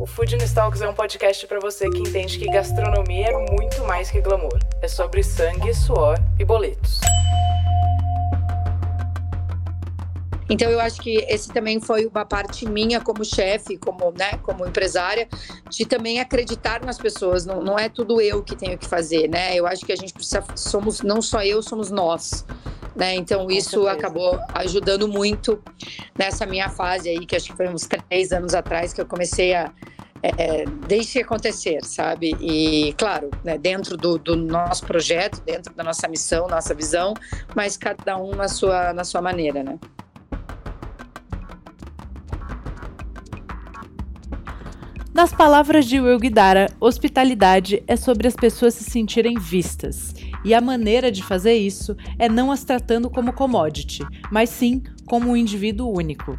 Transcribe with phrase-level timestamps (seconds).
[0.00, 4.10] O Food Talks é um podcast para você que entende que gastronomia é muito mais
[4.10, 4.58] que glamour.
[4.80, 7.00] É sobre sangue, suor e boletos.
[10.48, 14.66] Então eu acho que esse também foi uma parte minha como chefe, como, né, como
[14.66, 15.28] empresária,
[15.68, 17.44] de também acreditar nas pessoas.
[17.44, 19.54] Não, não é tudo eu que tenho que fazer, né?
[19.54, 22.46] Eu acho que a gente precisa, somos não só eu, somos nós.
[22.94, 23.14] Né?
[23.14, 23.92] Então Com isso certeza.
[23.92, 25.62] acabou ajudando muito
[26.18, 29.54] nessa minha fase aí, que acho que foi uns três anos atrás que eu comecei
[29.54, 29.72] a
[30.22, 32.36] é, deixe acontecer, sabe?
[32.40, 37.14] E, claro, né, dentro do, do, nosso projeto, dentro da nossa missão, nossa visão,
[37.54, 39.78] mas cada um na sua, na sua maneira, né?
[45.12, 50.14] Nas palavras de Will Guidara, hospitalidade é sobre as pessoas se sentirem vistas.
[50.44, 55.30] E a maneira de fazer isso é não as tratando como commodity, mas sim como
[55.30, 56.38] um indivíduo único.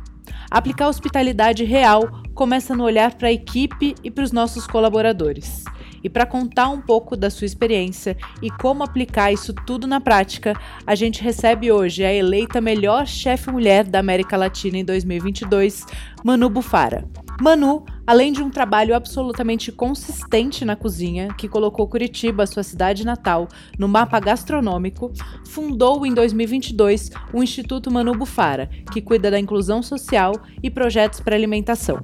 [0.49, 5.63] Aplicar hospitalidade real começa no olhar para a equipe e para os nossos colaboradores.
[6.03, 10.59] E para contar um pouco da sua experiência e como aplicar isso tudo na prática,
[10.85, 15.85] a gente recebe hoje a eleita melhor chefe mulher da América Latina em 2022,
[16.23, 17.07] Manu Bufara.
[17.39, 23.47] Manu, além de um trabalho absolutamente consistente na cozinha, que colocou Curitiba, sua cidade natal,
[23.77, 25.11] no mapa gastronômico,
[25.45, 31.35] fundou em 2022 o Instituto Manu Bufara, que cuida da inclusão social e projetos para
[31.35, 31.99] alimentação.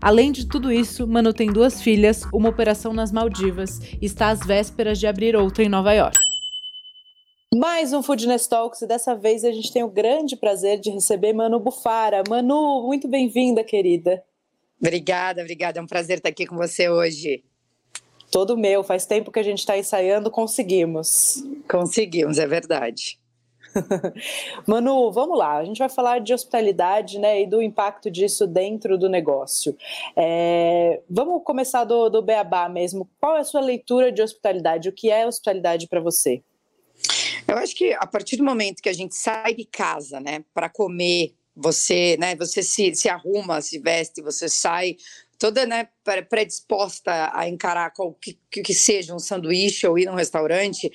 [0.00, 4.40] Além de tudo isso, Manu tem duas filhas, uma operação nas Maldivas e está às
[4.40, 6.18] vésperas de abrir outra em Nova York.
[7.52, 11.32] Mais um Foodness Talks e dessa vez a gente tem o grande prazer de receber
[11.32, 12.22] Manu Bufara.
[12.28, 14.22] Manu, muito bem-vinda, querida.
[14.80, 15.78] Obrigada, obrigada.
[15.78, 17.44] É um prazer estar aqui com você hoje.
[18.30, 18.82] Todo meu.
[18.82, 21.44] Faz tempo que a gente está ensaiando, conseguimos.
[21.68, 23.20] Conseguimos, é verdade.
[24.66, 25.58] Manu, vamos lá.
[25.58, 29.76] A gente vai falar de hospitalidade né, e do impacto disso dentro do negócio.
[30.16, 33.08] É, vamos começar do, do Beabá mesmo.
[33.20, 34.88] Qual é a sua leitura de hospitalidade?
[34.88, 36.42] O que é hospitalidade para você?
[37.46, 40.68] Eu acho que a partir do momento que a gente sai de casa, né, para
[40.68, 44.96] comer, você, né, você se, se arruma, se veste, você sai
[45.40, 45.88] toda né,
[46.28, 50.90] predisposta a encarar qualquer que, seja um sanduíche ou ir num restaurante,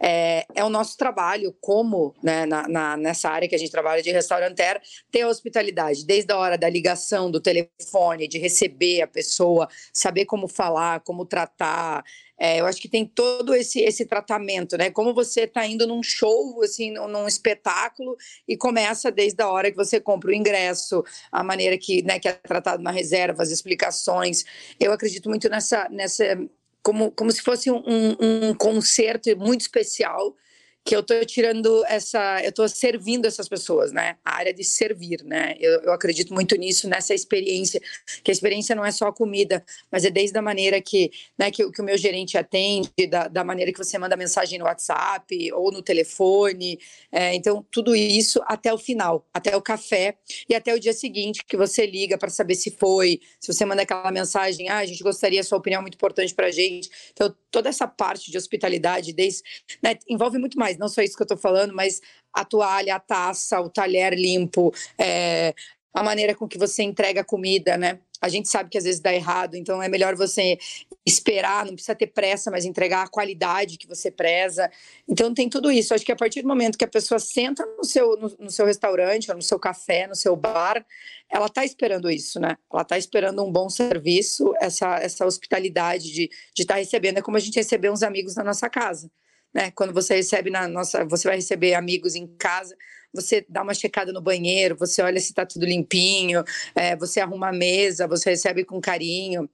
[0.00, 4.02] é, é o nosso trabalho como, né, na, na, nessa área que a gente trabalha
[4.02, 4.82] de restauranteira,
[5.12, 10.24] ter a hospitalidade, desde a hora da ligação, do telefone, de receber a pessoa, saber
[10.24, 12.02] como falar, como tratar,
[12.44, 14.90] é, eu acho que tem todo esse, esse tratamento, né?
[14.90, 19.76] Como você está indo num show, assim, num espetáculo, e começa desde a hora que
[19.78, 21.02] você compra o ingresso,
[21.32, 24.44] a maneira que, né, que é tratado na reserva, as explicações.
[24.78, 26.38] Eu acredito muito nessa, nessa
[26.82, 27.82] como, como se fosse um,
[28.20, 30.36] um concerto muito especial
[30.84, 34.16] que eu estou tirando essa, eu estou servindo essas pessoas, né?
[34.22, 35.56] A área de servir, né?
[35.58, 37.80] Eu, eu, acredito muito nisso, nessa experiência,
[38.22, 41.50] que a experiência não é só a comida, mas é desde a maneira que, né,
[41.50, 45.52] que, que o meu gerente atende, da, da, maneira que você manda mensagem no WhatsApp
[45.54, 46.78] ou no telefone.
[47.10, 51.44] É, então, tudo isso até o final, até o café e até o dia seguinte
[51.46, 55.02] que você liga para saber se foi, se você manda aquela mensagem, ah, a gente
[55.02, 56.90] gostaria, sua opinião é muito importante para gente.
[57.12, 59.42] Então, toda essa parte de hospitalidade, desde,
[59.82, 62.00] né, envolve muito mais não só isso que eu estou falando, mas
[62.32, 65.54] a toalha, a taça, o talher limpo, é,
[65.94, 68.00] a maneira com que você entrega a comida, né?
[68.20, 70.58] A gente sabe que às vezes dá errado, então é melhor você
[71.04, 74.70] esperar, não precisa ter pressa, mas entregar a qualidade que você preza.
[75.06, 75.92] Então tem tudo isso.
[75.92, 78.64] Acho que a partir do momento que a pessoa senta no seu, no, no seu
[78.64, 80.84] restaurante, ou no seu café, no seu bar,
[81.30, 82.56] ela está esperando isso, né?
[82.72, 87.18] Ela está esperando um bom serviço, essa, essa hospitalidade de estar tá recebendo.
[87.18, 89.10] É como a gente receber uns amigos na nossa casa
[89.54, 89.70] né?
[89.70, 92.76] Quando você recebe na nossa, você vai receber amigos em casa,
[93.12, 96.42] você dá uma checada no banheiro, você olha se está tudo limpinho,
[96.74, 99.48] é, você arruma a mesa, você recebe com carinho,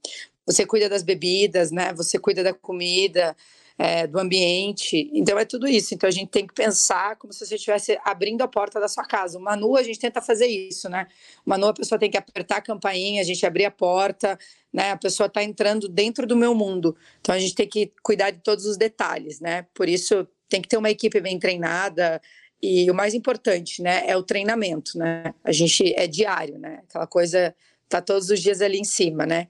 [0.47, 1.93] você cuida das bebidas, né?
[1.93, 3.37] Você cuida da comida
[3.81, 5.11] é, do ambiente.
[5.15, 5.95] Então é tudo isso.
[5.95, 9.07] Então a gente tem que pensar como se você estivesse abrindo a porta da sua
[9.07, 9.39] casa.
[9.39, 11.07] O Manu, a gente tenta fazer isso, né?
[11.47, 14.39] O Manu, a pessoa tem que apertar a campainha, a gente abrir a porta,
[14.71, 14.91] né?
[14.91, 16.95] A pessoa está entrando dentro do meu mundo.
[17.23, 19.67] Então a gente tem que cuidar de todos os detalhes, né?
[19.73, 22.21] Por isso tem que ter uma equipe bem treinada.
[22.63, 25.33] E o mais importante, né, é o treinamento, né?
[25.43, 26.83] A gente é diário, né?
[26.87, 27.55] Aquela coisa
[27.89, 29.49] tá todos os dias ali em cima, né?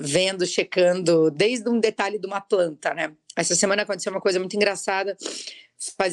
[0.00, 3.12] Vendo, checando, desde um detalhe de uma planta, né?
[3.36, 5.16] Essa semana aconteceu uma coisa muito engraçada.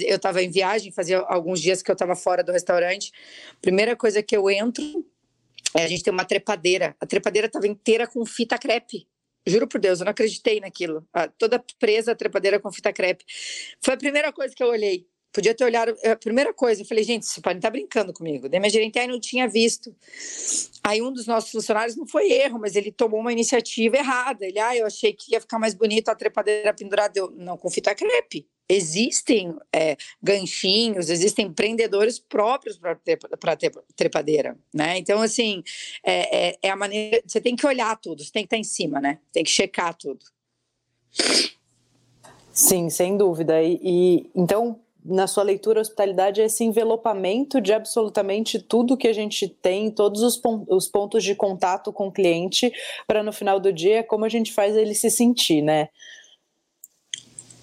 [0.06, 3.12] eu estava em viagem, fazia alguns dias que eu estava fora do restaurante.
[3.62, 4.84] Primeira coisa que eu entro,
[5.76, 6.96] é, a gente tem uma trepadeira.
[7.00, 9.08] A trepadeira estava inteira com fita crepe.
[9.46, 11.08] Juro por Deus, eu não acreditei naquilo.
[11.38, 13.26] Toda presa a trepadeira com fita crepe.
[13.82, 15.08] Foi a primeira coisa que eu olhei.
[15.32, 15.96] Podia ter olhado.
[16.04, 18.50] A primeira coisa, eu falei, gente, pai não tá brincando comigo.
[18.50, 19.96] Daí minha gerente aí não tinha visto.
[20.84, 24.46] Aí um dos nossos funcionários não foi erro, mas ele tomou uma iniciativa errada.
[24.46, 27.18] Ele, ah, eu achei que ia ficar mais bonito a trepadeira pendurada.
[27.18, 28.46] Eu, não, com fita crepe.
[28.68, 33.58] Existem é, ganchinhos, existem prendedores próprios para
[33.96, 34.98] trepadeira, né?
[34.98, 35.62] Então, assim,
[36.06, 37.22] é, é, é a maneira.
[37.26, 39.20] Você tem que olhar tudo, você tem que estar em cima, né?
[39.32, 40.26] Tem que checar tudo.
[42.54, 43.62] Sim, sem dúvida.
[43.62, 49.08] E, e então na sua leitura, a hospitalidade é esse envelopamento de absolutamente tudo que
[49.08, 52.72] a gente tem, todos os, pon os pontos de contato com o cliente,
[53.08, 55.90] para no final do dia, como a gente faz ele se sentir, né?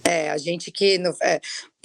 [0.05, 1.00] É, a gente que.
[1.23, 1.40] É,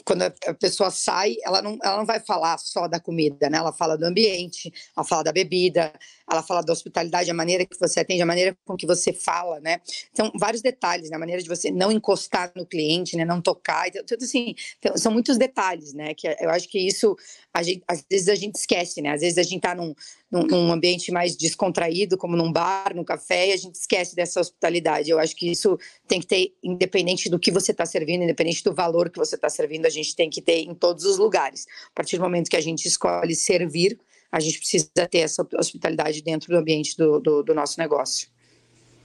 [0.06, 3.58] quando a pessoa sai, ela não, ela não vai falar só da comida, né?
[3.58, 5.94] Ela fala do ambiente, ela fala da bebida,
[6.30, 9.60] ela fala da hospitalidade, a maneira que você atende, a maneira com que você fala,
[9.60, 9.80] né?
[10.12, 11.16] Então, vários detalhes, né?
[11.16, 13.26] A maneira de você não encostar no cliente, né?
[13.26, 16.14] Não tocar, então, tudo assim, então, são muitos detalhes, né?
[16.14, 17.16] Que eu acho que isso,
[17.62, 19.12] gente, às vezes a gente esquece, né?
[19.12, 19.94] Às vezes a gente tá num,
[20.34, 24.42] num, num, ambiente mais descontraído, como num bar, num café, e a gente esquece dessa
[24.42, 25.12] hospitalidade.
[25.12, 25.78] Eu acho que isso
[26.08, 29.48] tem que ter, independente do que você está servindo, independente do valor que você está
[29.48, 31.68] servindo, a gente tem que ter em todos os lugares.
[31.92, 34.00] A partir do momento que a gente escolhe servir,
[34.32, 38.28] a gente precisa ter essa hospitalidade dentro do ambiente do, do, do nosso negócio.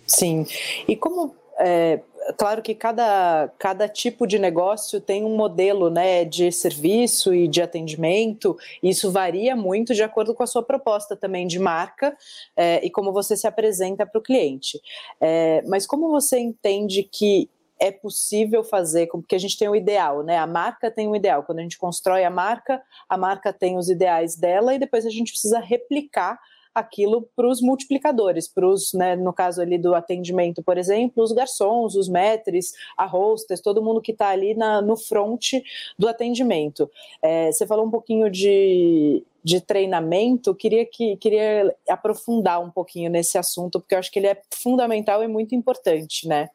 [0.06, 0.46] Sim.
[0.88, 2.00] E como é,
[2.36, 7.60] claro que cada, cada tipo de negócio tem um modelo né, de serviço e de
[7.60, 12.16] atendimento, e isso varia muito de acordo com a sua proposta também de marca
[12.56, 14.80] é, e como você se apresenta para o cliente.
[15.20, 17.48] É, mas como você entende que
[17.80, 20.36] é possível fazer, porque a gente tem o ideal, né?
[20.36, 21.44] A marca tem o ideal.
[21.44, 25.10] Quando a gente constrói a marca, a marca tem os ideais dela e depois a
[25.10, 26.40] gente precisa replicar
[26.78, 31.32] aquilo para os multiplicadores, para os, né, no caso ali do atendimento, por exemplo, os
[31.32, 35.52] garçons, os maîtres, a hostess, todo mundo que está ali na, no front
[35.98, 36.90] do atendimento.
[37.22, 43.38] É, você falou um pouquinho de, de treinamento, queria que queria aprofundar um pouquinho nesse
[43.38, 46.50] assunto, porque eu acho que ele é fundamental e muito importante, né?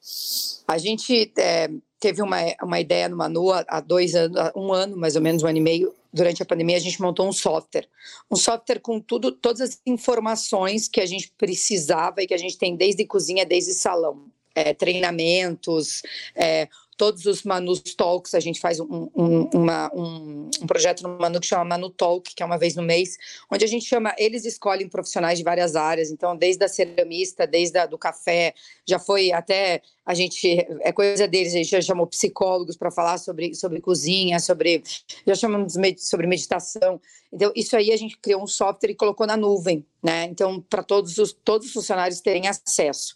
[0.68, 1.70] A gente é,
[2.04, 5.48] teve uma, uma ideia no Manu há dois anos, um ano, mais ou menos, um
[5.48, 7.88] ano e meio, durante a pandemia, a gente montou um software.
[8.30, 12.58] Um software com tudo, todas as informações que a gente precisava e que a gente
[12.58, 14.26] tem desde cozinha, desde salão.
[14.54, 16.04] É, treinamentos,
[16.36, 16.68] é,
[17.04, 21.42] todos os Manu Talks, a gente faz um, um, uma, um, um, projeto no Manu
[21.42, 23.18] que chama Manu Talk, que é uma vez no mês,
[23.52, 27.78] onde a gente chama, eles escolhem profissionais de várias áreas, então desde a ceramista, desde
[27.78, 28.54] a, do café,
[28.88, 33.18] já foi até, a gente, é coisa deles, a gente já chamou psicólogos para falar
[33.18, 34.82] sobre, sobre cozinha, sobre,
[35.28, 37.02] já chamamos sobre meditação,
[37.34, 40.84] então isso aí a gente criou um software e colocou na nuvem, né, então para
[40.84, 43.16] todos os, todos os funcionários terem acesso.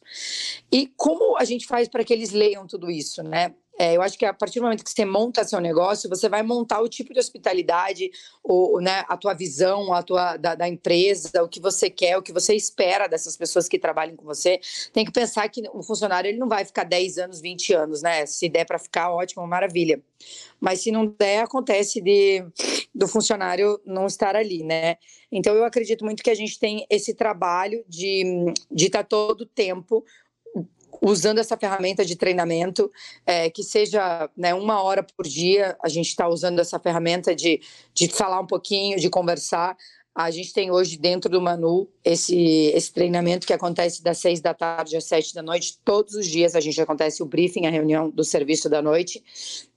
[0.71, 4.17] E como a gente faz para que eles leiam tudo isso, né, é, eu acho
[4.17, 7.13] que a partir do momento que você monta seu negócio, você vai montar o tipo
[7.13, 8.09] de hospitalidade,
[8.43, 12.23] o, né, a tua visão, a tua da, da, empresa, o que você quer, o
[12.23, 14.59] que você espera dessas pessoas que trabalham com você.
[14.91, 18.25] Tem que pensar que o funcionário ele não vai ficar 10 anos, 20 anos, né?
[18.25, 20.01] Se der para ficar, ótimo, maravilha.
[20.59, 22.43] Mas se não der, acontece de
[22.93, 24.97] do funcionário não estar ali, né?
[25.31, 28.23] Então eu acredito muito que a gente tem esse trabalho de
[28.71, 30.03] de estar todo o tempo
[31.01, 32.91] usando essa ferramenta de treinamento,
[33.25, 37.61] é, que seja né, uma hora por dia, a gente está usando essa ferramenta de,
[37.93, 39.77] de falar um pouquinho, de conversar.
[40.19, 44.51] A gente tem hoje dentro do Manu esse, esse treinamento que acontece das seis da
[44.51, 45.77] tarde às sete da noite.
[45.85, 49.23] Todos os dias a gente acontece o briefing, a reunião do serviço da noite.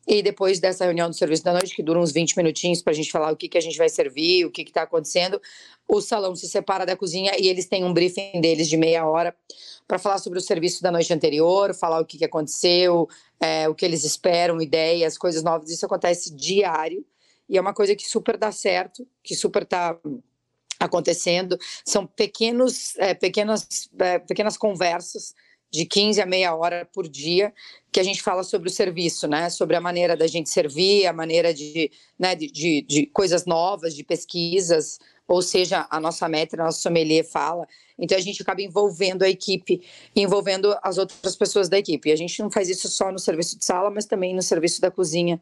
[0.08, 2.96] E depois dessa reunião do serviço da noite, que dura uns 20 minutinhos para a
[2.96, 5.38] gente falar o que, que a gente vai servir, o que está acontecendo,
[5.86, 9.36] o salão se separa da cozinha e eles têm um briefing deles de meia hora
[9.86, 13.06] para falar sobre o serviço da noite anterior, falar o que, que aconteceu,
[13.38, 15.68] é, o que eles esperam, ideias, coisas novas.
[15.68, 17.04] Isso acontece diário
[17.46, 19.98] e é uma coisa que super dá certo, que super está
[20.80, 21.58] acontecendo.
[21.84, 25.34] São pequenos, é, pequenas, é, pequenas conversas
[25.70, 27.52] de 15 a meia hora por dia
[27.92, 29.50] que a gente fala sobre o serviço, né?
[29.50, 33.94] Sobre a maneira da gente servir, a maneira de, né, de, de, de coisas novas,
[33.94, 34.98] de pesquisas,
[35.30, 37.66] ou seja, a nossa meta, a nossa sommelier fala.
[37.96, 39.80] Então a gente acaba envolvendo a equipe,
[40.16, 42.08] envolvendo as outras pessoas da equipe.
[42.08, 44.80] E a gente não faz isso só no serviço de sala, mas também no serviço
[44.80, 45.40] da cozinha.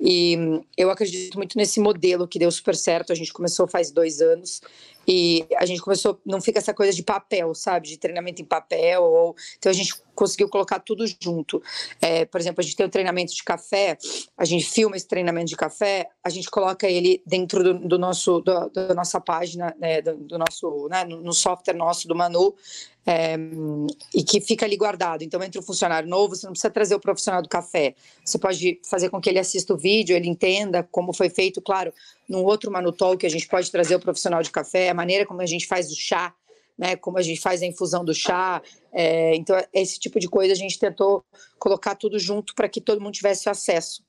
[0.00, 0.36] E
[0.76, 3.12] eu acredito muito nesse modelo que deu super certo.
[3.12, 4.60] A gente começou faz dois anos
[5.06, 9.04] e a gente começou, não fica essa coisa de papel, sabe, de treinamento em papel.
[9.04, 11.62] Ou, então a gente conseguiu colocar tudo junto.
[12.00, 13.96] É, por exemplo, a gente tem o treinamento de café,
[14.36, 18.40] a gente filma esse treinamento de café, a gente coloca ele dentro do, do nosso,
[18.40, 22.52] do, da nossa página, né, do, do, nosso, né, no software nosso do Manu,
[23.06, 23.36] é,
[24.12, 25.22] e que fica ali guardado.
[25.22, 27.94] Então, entre um funcionário novo, você não precisa trazer o profissional do café.
[28.24, 31.62] Você pode fazer com que ele assista o vídeo, ele entenda como foi feito.
[31.62, 31.94] Claro,
[32.28, 35.40] num outro Manutol que a gente pode trazer o profissional de café, a maneira como
[35.40, 36.34] a gente faz o chá,
[36.78, 38.62] né, como a gente faz a infusão do chá.
[38.92, 41.24] É, então, esse tipo de coisa a gente tentou
[41.58, 44.06] colocar tudo junto para que todo mundo tivesse acesso.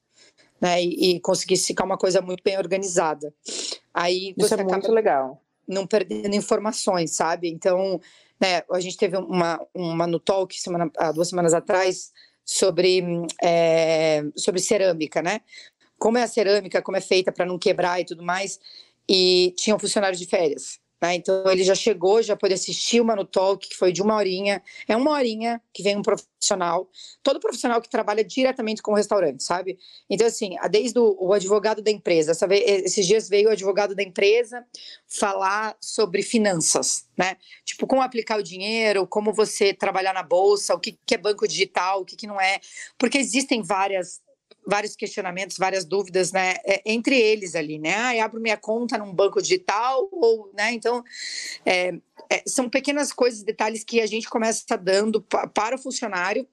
[0.61, 3.33] Né, e, e, conseguisse ficar uma coisa muito bem organizada.
[3.93, 5.41] Aí Isso é muito legal.
[5.65, 7.49] Não perdendo informações, sabe?
[7.49, 7.99] Então,
[8.39, 12.11] né, a gente teve uma, uma no Talk semana, há duas semanas atrás
[12.43, 13.01] sobre,
[13.41, 15.39] é, sobre cerâmica, né?
[15.97, 18.59] Como é a cerâmica, como é feita para não quebrar e tudo mais.
[19.07, 20.77] E tinha um funcionário de férias.
[21.01, 21.15] Né?
[21.15, 24.61] Então ele já chegou, já pôde assistir o Manu Talk, que foi de uma horinha.
[24.87, 26.89] É uma horinha que vem um profissional,
[27.23, 29.77] todo profissional que trabalha diretamente com o restaurante, sabe?
[30.09, 34.65] Então, assim, desde o, o advogado da empresa, esses dias veio o advogado da empresa
[35.07, 37.37] falar sobre finanças, né?
[37.63, 41.47] Tipo, como aplicar o dinheiro, como você trabalhar na bolsa, o que, que é banco
[41.47, 42.59] digital, o que, que não é.
[42.97, 44.21] Porque existem várias
[44.65, 49.13] vários questionamentos, várias dúvidas, né, é, entre eles ali, né, ah, abro minha conta num
[49.13, 51.03] banco digital ou, né, então,
[51.65, 51.93] é,
[52.29, 56.47] é, são pequenas coisas, detalhes que a gente começa dando para o funcionário,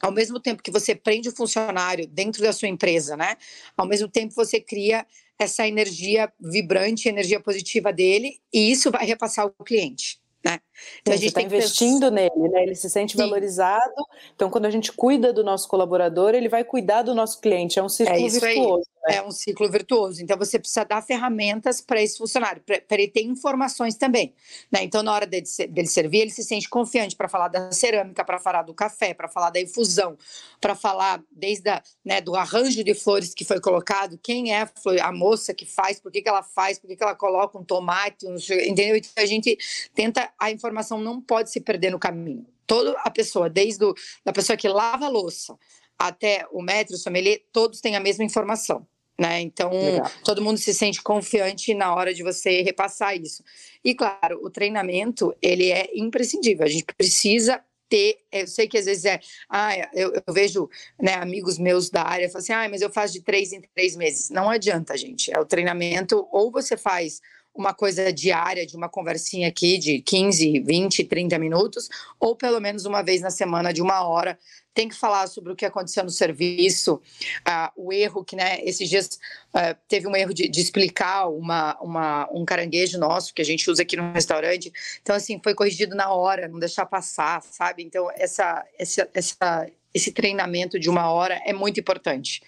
[0.00, 3.36] ao mesmo tempo que você prende o funcionário dentro da sua empresa, né,
[3.76, 5.06] ao mesmo tempo você cria
[5.38, 10.20] essa energia vibrante, energia positiva dele, e isso vai repassar ao cliente.
[10.44, 10.60] Né?
[11.00, 12.62] Então Sim, a gente está investindo nele, né?
[12.62, 13.18] Ele se sente Sim.
[13.18, 13.94] valorizado.
[14.34, 17.78] Então, quando a gente cuida do nosso colaborador, ele vai cuidar do nosso cliente.
[17.78, 18.86] É um ciclo é virtuoso.
[19.06, 19.16] Né?
[19.16, 20.22] É um ciclo virtuoso.
[20.22, 24.32] Então, você precisa dar ferramentas para esse funcionário, para ele ter informações também.
[24.70, 24.84] Né?
[24.84, 28.38] Então, na hora dele, dele servir, ele se sente confiante para falar da cerâmica, para
[28.38, 30.16] falar do café, para falar da infusão,
[30.60, 34.66] para falar desde a, né, do arranjo de flores que foi colocado, quem é a,
[34.66, 37.58] flor, a moça que faz, por que, que ela faz, por que, que ela coloca
[37.58, 38.96] um tomate, um, entendeu?
[38.96, 39.58] Então, a gente
[39.94, 42.46] tenta, a informação não pode se perder no caminho.
[42.66, 43.92] Toda a pessoa, desde a
[44.26, 45.58] da pessoa que lava a louça
[45.98, 48.86] até o metro, o sommelier, todos têm a mesma informação.
[49.18, 49.40] Né?
[49.40, 50.10] Então, Legal.
[50.24, 53.44] todo mundo se sente confiante na hora de você repassar isso.
[53.84, 56.64] E claro, o treinamento, ele é imprescindível.
[56.64, 61.14] A gente precisa ter, eu sei que às vezes é, ah, eu, eu vejo né,
[61.14, 64.30] amigos meus da área, falam assim, ah, mas eu faço de três em três meses.
[64.30, 65.30] Não adianta, gente.
[65.30, 67.20] É o treinamento, ou você faz
[67.54, 72.86] uma coisa diária de uma conversinha aqui de 15, 20, 30 minutos, ou pelo menos
[72.86, 74.38] uma vez na semana de uma hora.
[74.74, 78.88] Tem que falar sobre o que aconteceu no serviço, uh, o erro que, né, esses
[78.88, 79.18] dias
[79.54, 83.70] uh, teve um erro de, de, explicar uma, uma, um caranguejo nosso que a gente
[83.70, 84.72] usa aqui no restaurante.
[85.02, 87.82] Então, assim, foi corrigido na hora, não deixar passar, sabe?
[87.82, 92.42] Então, essa, essa, essa, esse treinamento de uma hora é muito importante.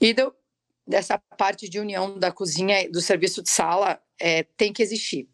[0.00, 0.14] E
[0.86, 5.28] dessa parte de união da cozinha do serviço de sala é, tem que existir.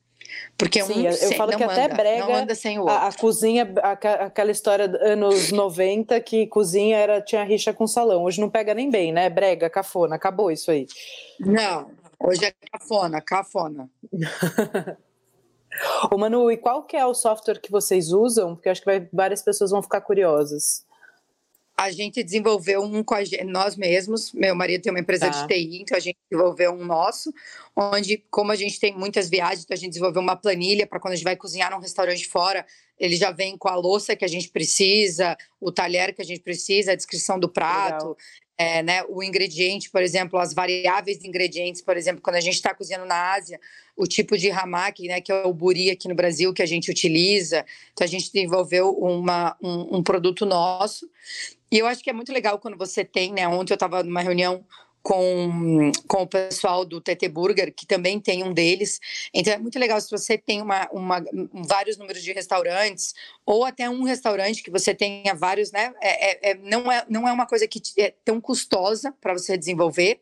[0.56, 2.96] Porque Sim, um eu sem, falo que até brega não anda sem o outro.
[2.96, 7.86] A, a cozinha, a, aquela história dos anos 90 que cozinha era tinha rixa com
[7.86, 8.24] salão.
[8.24, 9.28] Hoje não pega nem bem, né?
[9.28, 10.86] Brega, cafona, acabou isso aí.
[11.38, 13.90] Não, hoje é cafona, cafona.
[16.10, 18.54] Ô Manu, e qual que é o software que vocês usam?
[18.54, 20.84] Porque acho que vai, várias pessoas vão ficar curiosas
[21.82, 24.32] a gente desenvolveu um com gente, nós mesmos.
[24.32, 25.46] Meu marido tem uma empresa tá.
[25.46, 27.32] de TI, então a gente desenvolveu um nosso,
[27.76, 31.12] onde, como a gente tem muitas viagens, então a gente desenvolveu uma planilha para quando
[31.12, 32.64] a gente vai cozinhar num restaurante fora,
[32.98, 36.40] ele já vem com a louça que a gente precisa, o talher que a gente
[36.40, 38.16] precisa, a descrição do prato.
[38.58, 42.54] É, né, o ingrediente, por exemplo, as variáveis de ingredientes, por exemplo, quando a gente
[42.54, 43.58] está cozinhando na Ásia,
[43.96, 46.90] o tipo de hamaki, né, que é o buri aqui no Brasil que a gente
[46.90, 47.64] utiliza.
[47.92, 51.10] Então a gente desenvolveu uma, um, um produto nosso
[51.72, 53.48] e eu acho que é muito legal quando você tem, né?
[53.48, 54.64] Ontem eu estava numa reunião
[55.02, 59.00] com, com o pessoal do TT Burger, que também tem um deles.
[59.34, 63.90] Então é muito legal se você tem uma, uma, vários números de restaurantes, ou até
[63.90, 65.92] um restaurante que você tenha vários, né?
[66.00, 69.58] É, é, é não, é, não é uma coisa que é tão custosa para você
[69.58, 70.20] desenvolver.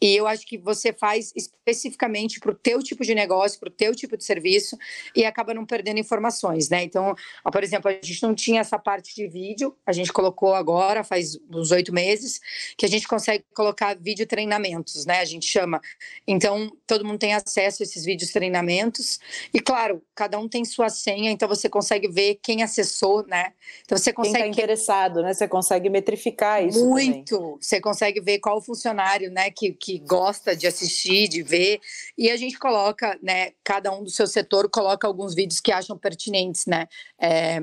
[0.00, 3.72] E eu acho que você faz especificamente para o teu tipo de negócio, para o
[3.72, 4.78] teu tipo de serviço,
[5.14, 6.82] e acaba não perdendo informações, né?
[6.82, 7.14] Então,
[7.52, 11.38] por exemplo, a gente não tinha essa parte de vídeo, a gente colocou agora, faz
[11.50, 12.40] uns oito meses,
[12.76, 15.20] que a gente consegue colocar vídeo vídeo treinamentos, né?
[15.20, 15.80] A gente chama.
[16.26, 19.18] Então, todo mundo tem acesso a esses vídeos treinamentos.
[19.52, 23.52] E, claro, cada um tem sua senha, então você consegue ver quem acessou, né?
[23.84, 24.38] Então, você consegue.
[24.38, 25.34] Quem tá interessado, né?
[25.34, 26.86] Você consegue metrificar isso.
[26.86, 27.36] Muito!
[27.36, 27.56] Também.
[27.60, 31.80] Você consegue ver qual funcionário, né, que, que gosta de assistir, de ver.
[32.16, 33.52] E a gente coloca, né?
[33.64, 36.86] Cada um do seu setor coloca alguns vídeos que acham pertinentes, né?
[37.18, 37.58] É,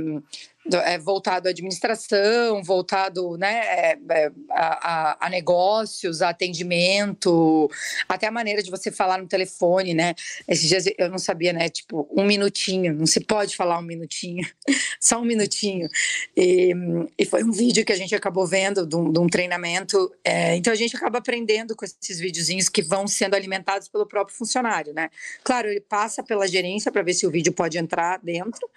[0.83, 7.69] é, voltado à administração, voltado né, é, é, a, a, negócios, a atendimento,
[8.07, 10.13] até a maneira de você falar no telefone, né?
[10.47, 11.69] Esses dias eu não sabia, né?
[11.69, 14.47] Tipo, um minutinho, não se pode falar um minutinho,
[14.99, 15.89] só um minutinho.
[16.37, 16.73] E,
[17.17, 20.13] e, foi um vídeo que a gente acabou vendo de um, de um treinamento.
[20.23, 24.37] É, então a gente acaba aprendendo com esses videozinhos que vão sendo alimentados pelo próprio
[24.37, 25.09] funcionário, né?
[25.43, 28.69] Claro, ele passa pela gerência para ver se o vídeo pode entrar dentro,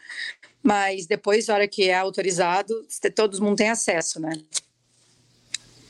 [0.65, 2.75] mas depois, na hora que é autorizado,
[3.15, 4.33] todo mundo tem acesso, né?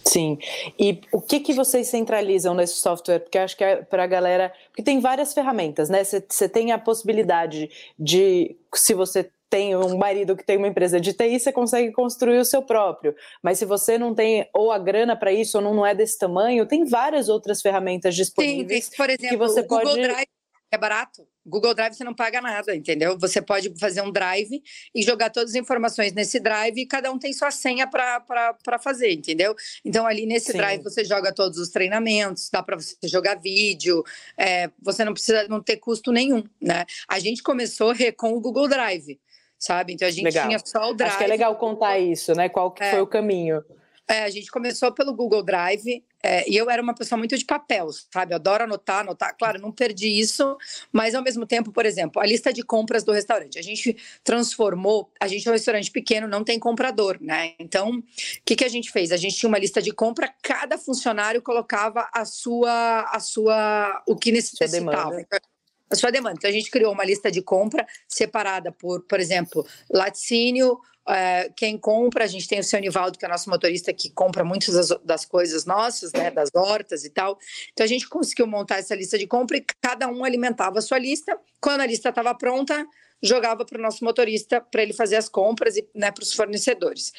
[0.04, 0.38] Sim.
[0.78, 3.21] E o que que vocês centralizam nesse software?
[3.21, 6.02] Porque acho que é para a galera, porque tem várias ferramentas, né?
[6.04, 11.12] Você tem a possibilidade de, se você tem um marido que tem uma empresa de
[11.12, 13.14] TI, você consegue construir o seu próprio.
[13.40, 16.66] Mas se você não tem ou a grana para isso ou não, é desse tamanho,
[16.66, 18.87] tem várias outras ferramentas disponíveis.
[18.87, 20.02] Sim, por exemplo, que você o Google pode...
[20.02, 20.26] Drive
[20.73, 21.26] é barato.
[21.46, 23.18] Google Drive você não paga nada, entendeu?
[23.18, 24.62] Você pode fazer um drive
[24.94, 29.12] e jogar todas as informações nesse drive e cada um tem sua senha para fazer,
[29.12, 29.54] entendeu?
[29.84, 30.58] Então, ali nesse Sim.
[30.58, 34.02] drive você joga todos os treinamentos, dá para você jogar vídeo,
[34.38, 36.84] é, você não precisa não ter custo nenhum, né?
[37.08, 39.20] A gente começou com o Google Drive,
[39.58, 39.92] sabe?
[39.92, 40.46] Então a gente legal.
[40.46, 41.10] tinha só o drive.
[41.10, 42.48] Acho que é legal contar isso, né?
[42.48, 42.90] Qual que é.
[42.90, 43.62] foi o caminho.
[44.08, 47.45] É, a gente começou pelo Google Drive é, e eu era uma pessoa muito de
[47.45, 48.33] papel, sabe?
[48.33, 49.37] Eu adoro anotar, anotar.
[49.37, 50.57] Claro, não perdi isso,
[50.90, 53.59] mas ao mesmo tempo, por exemplo, a lista de compras do restaurante.
[53.59, 57.52] A gente transformou, a gente é um restaurante pequeno, não tem comprador, né?
[57.59, 58.02] Então, o
[58.43, 59.12] que, que a gente fez?
[59.12, 64.16] A gente tinha uma lista de compra, cada funcionário colocava a sua, a sua, o
[64.16, 65.26] que necessitava
[65.90, 66.37] a sua demanda.
[66.38, 71.76] Então, a gente criou uma lista de compra separada por, por exemplo, laticínio, é, quem
[71.76, 75.00] compra, a gente tem o seu Nivaldo, que é nosso motorista, que compra muitas das,
[75.04, 77.38] das, coisas nossas, né, das hortas e tal.
[77.73, 80.99] Então a gente conseguiu montar essa lista de compra e cada um alimentava a sua
[80.99, 81.38] lista.
[81.61, 82.87] Quando a lista estava pronta,
[83.23, 87.12] jogava para o nosso motorista para ele fazer as compras e né, para os fornecedores.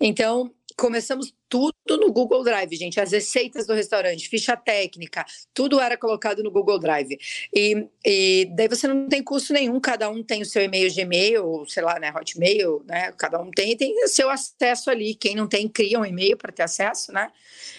[0.00, 2.98] Então começamos tudo no Google Drive, gente.
[2.98, 7.18] As receitas do restaurante, ficha técnica, tudo era colocado no Google Drive.
[7.54, 11.66] E, e daí você não tem custo nenhum, cada um tem o seu e-mail Gmail,
[11.68, 13.12] sei lá, né, Hotmail, né?
[13.12, 15.14] Cada um tem, tem o seu acesso ali.
[15.14, 17.30] Quem não tem, cria um e-mail para ter acesso, né?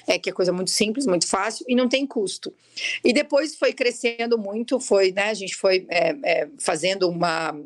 [0.05, 2.53] É que é coisa muito simples, muito fácil e não tem custo.
[3.03, 5.29] E depois foi crescendo muito, foi, né?
[5.29, 7.57] A gente foi é, é, fazendo uma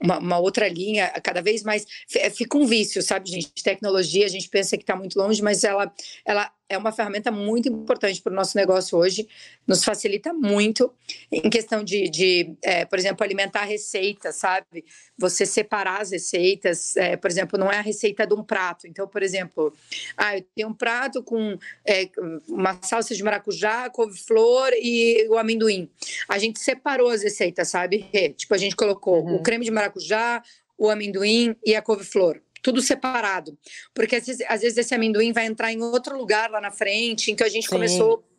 [0.00, 1.86] uma, uma, outra linha, cada vez mais.
[2.34, 3.52] Fica um vício, sabe, gente?
[3.62, 5.92] Tecnologia, a gente pensa que está muito longe, mas ela,
[6.24, 9.28] ela é uma ferramenta muito importante para o nosso negócio hoje,
[9.66, 10.94] nos facilita muito
[11.30, 14.84] em questão de, de é, por exemplo, alimentar receitas, sabe?
[15.18, 18.86] Você separar as receitas, é, por exemplo, não é a receita de um prato.
[18.86, 19.74] Então, por exemplo,
[20.16, 22.08] ah, eu tenho um prato com é,
[22.48, 25.90] uma salsa de maracujá, couve-flor e o amendoim.
[26.28, 28.06] A gente separou as receitas, sabe?
[28.36, 29.34] Tipo, a gente colocou uhum.
[29.36, 30.40] o creme de maracujá,
[30.78, 33.56] o amendoim e a couve-flor tudo separado.
[33.94, 37.30] Porque às vezes, às vezes, esse amendoim vai entrar em outro lugar lá na frente,
[37.30, 37.70] então a gente Sim.
[37.70, 38.30] começou a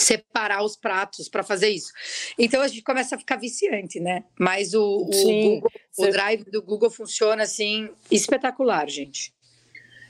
[0.00, 1.92] separar os pratos para fazer isso.
[2.38, 4.24] Então a gente começa a ficar viciante, né?
[4.38, 9.32] Mas o, o, Google, o Drive do Google funciona assim espetacular, gente.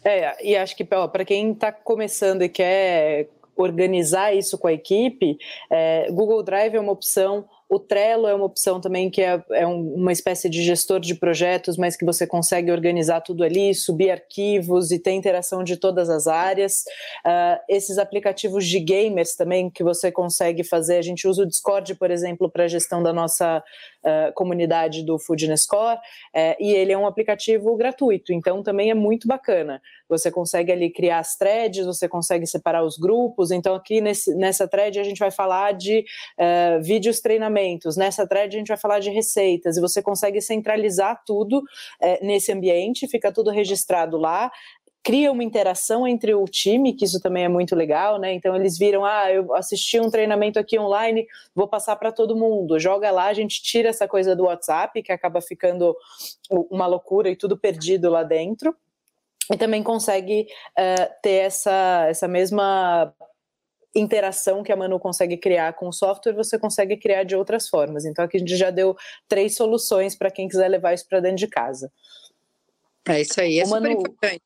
[0.05, 5.37] É, e acho que para quem está começando e quer organizar isso com a equipe,
[5.71, 9.67] é, Google Drive é uma opção o Trello é uma opção também que é, é
[9.67, 14.11] um, uma espécie de gestor de projetos, mas que você consegue organizar tudo ali, subir
[14.11, 16.85] arquivos e ter interação de todas as áreas.
[17.27, 21.95] Uh, esses aplicativos de gamers também que você consegue fazer, a gente usa o Discord,
[21.95, 23.65] por exemplo, para a gestão da nossa
[24.35, 25.99] comunidade do Foodness Core,
[26.59, 29.81] e ele é um aplicativo gratuito, então também é muito bacana.
[30.09, 34.69] Você consegue ali criar as threads, você consegue separar os grupos, então aqui nesse, nessa
[34.69, 36.05] thread a gente vai falar de
[36.39, 41.23] uh, vídeos treinamentos, nessa thread a gente vai falar de receitas, e você consegue centralizar
[41.25, 41.63] tudo
[42.21, 44.51] nesse ambiente, fica tudo registrado lá,
[45.03, 48.33] cria uma interação entre o time, que isso também é muito legal, né?
[48.33, 52.79] Então eles viram, ah, eu assisti um treinamento aqui online, vou passar para todo mundo.
[52.79, 55.97] Joga lá, a gente tira essa coisa do WhatsApp, que acaba ficando
[56.51, 58.75] uma loucura e tudo perdido lá dentro.
[59.53, 60.47] E também consegue
[60.79, 63.13] uh, ter essa, essa mesma
[63.95, 68.05] interação que a Manu consegue criar com o software, você consegue criar de outras formas.
[68.05, 68.97] Então aqui a gente já deu
[69.29, 71.93] três soluções para quem quiser levar isso para dentro de casa.
[73.07, 74.43] É isso aí, é Ô, super Manu, importante.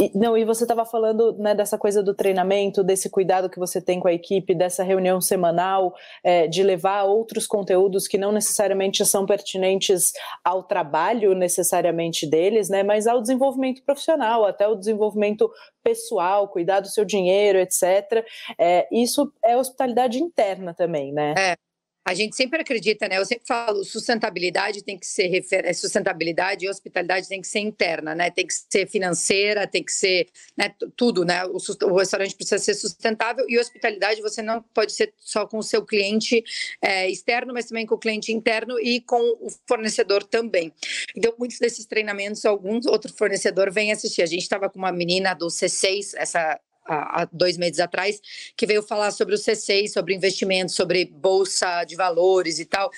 [0.00, 3.82] E, não, e você estava falando né, dessa coisa do treinamento, desse cuidado que você
[3.82, 9.04] tem com a equipe, dessa reunião semanal, é, de levar outros conteúdos que não necessariamente
[9.04, 15.50] são pertinentes ao trabalho necessariamente deles, né, mas ao desenvolvimento profissional, até o desenvolvimento
[15.84, 18.24] pessoal, cuidar do seu dinheiro, etc.
[18.58, 21.34] É, isso é hospitalidade interna também, né?
[21.36, 21.69] É.
[22.10, 23.18] a gente sempre acredita, né?
[23.18, 25.64] Eu sempre falo, sustentabilidade tem que ser refer...
[25.64, 28.32] É, sustentabilidade e hospitalidade tem que ser interna, né?
[28.32, 31.44] Tem que ser financeira, tem que ser né, tudo, né?
[31.44, 35.62] O, o, restaurante precisa ser sustentável e hospitalidade você não pode ser só com o
[35.62, 36.42] seu cliente
[36.82, 40.72] é, externo, mas também com o cliente interno e com o fornecedor também.
[41.14, 44.22] Então, muitos desses treinamentos, alguns outro fornecedor vem assistir.
[44.22, 46.58] A gente estava com uma menina do C6, essa
[46.90, 48.20] há, dois meses atrás,
[48.56, 52.90] que veio falar sobre o C6, sobre investimentos, sobre bolsa de valores e tal.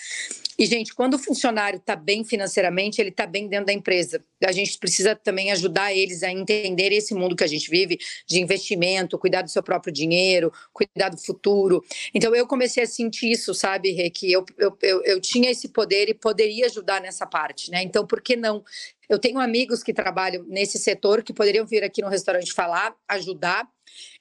[0.58, 4.22] E, gente, quando o funcionário está bem financeiramente, ele está bem dentro da empresa.
[4.44, 8.40] A gente precisa também ajudar eles a entender esse mundo que a gente vive de
[8.40, 11.82] investimento, cuidar do seu próprio dinheiro, cuidar do futuro.
[12.14, 15.68] Então, eu comecei a sentir isso, sabe, Rê, que eu, eu, eu, eu tinha esse
[15.68, 17.82] poder e poderia ajudar nessa parte, né?
[17.82, 18.62] Então, por que não?
[19.08, 23.68] Eu tenho amigos que trabalham nesse setor que poderiam vir aqui no restaurante falar, ajudar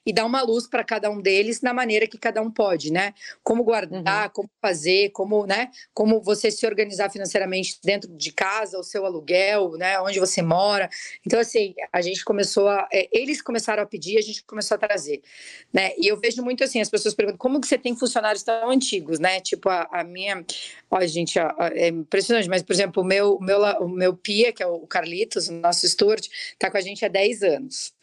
[0.04, 3.14] e dar uma luz para cada um deles na maneira que cada um pode, né?
[3.42, 4.32] Como guardar, uhum.
[4.32, 5.70] como fazer, como, né?
[5.94, 10.00] Como você se organizar financeiramente dentro de casa, o seu aluguel, né?
[10.00, 10.88] Onde você mora.
[11.24, 12.88] Então, assim, a gente começou a.
[12.92, 15.22] É, eles começaram a pedir, a gente começou a trazer,
[15.72, 15.92] né?
[15.96, 19.18] E eu vejo muito assim, as pessoas perguntam como que você tem funcionários tão antigos,
[19.18, 19.40] né?
[19.40, 20.44] Tipo, a, a minha.
[20.90, 24.62] Olha, gente, é impressionante, mas, por exemplo, o meu, o meu, o meu Pia, que
[24.62, 27.94] é o Carlitos, o nosso steward, está com a gente há 10 anos.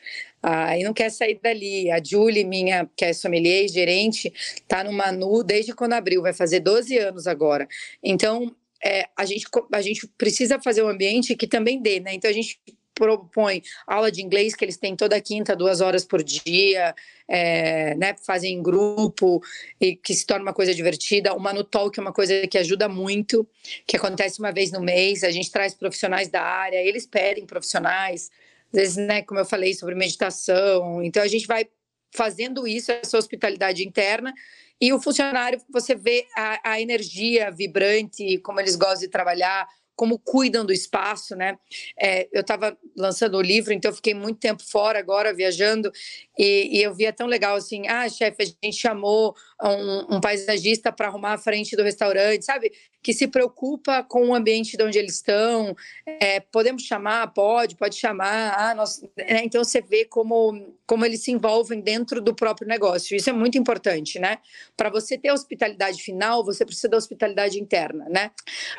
[0.42, 1.92] Ah, e não quer sair dali.
[1.92, 6.34] A Julie, minha, que é sommelier e gerente, está no Manu desde quando abriu, vai
[6.34, 7.68] fazer 12 anos agora.
[8.02, 12.14] Então, é, a, gente, a gente precisa fazer um ambiente que também dê, né?
[12.14, 12.60] Então, a gente
[13.00, 16.94] propõe aula de inglês que eles têm toda quinta, duas horas por dia,
[17.30, 19.42] é, né, fazem em grupo
[19.80, 21.34] e que se torna uma coisa divertida.
[21.34, 23.48] O Manu Talk é uma coisa que ajuda muito,
[23.88, 25.24] que acontece uma vez no mês.
[25.24, 28.30] A gente traz profissionais da área, eles pedem profissionais
[28.74, 31.04] às vezes, né, como eu falei sobre meditação.
[31.04, 31.68] Então a gente vai
[32.16, 34.34] fazendo isso, essa hospitalidade interna,
[34.82, 39.68] e o funcionário, você vê a, a energia vibrante, como eles gostam de trabalhar,
[40.00, 41.58] como cuidam do espaço, né?
[42.02, 45.92] É, eu estava lançando o livro, então eu fiquei muito tempo fora agora, viajando,
[46.38, 50.90] e, e eu via tão legal assim, ah, chefe, a gente chamou um, um paisagista
[50.90, 52.72] para arrumar a frente do restaurante, sabe?
[53.02, 55.76] Que se preocupa com o ambiente de onde eles estão.
[56.06, 57.34] É, podemos chamar?
[57.34, 58.54] Pode, pode chamar.
[58.58, 59.02] Ah, nós...
[59.18, 63.16] É, então você vê como, como eles se envolvem dentro do próprio negócio.
[63.16, 64.40] Isso é muito importante, né?
[64.76, 68.32] Para você ter hospitalidade final, você precisa da hospitalidade interna, né?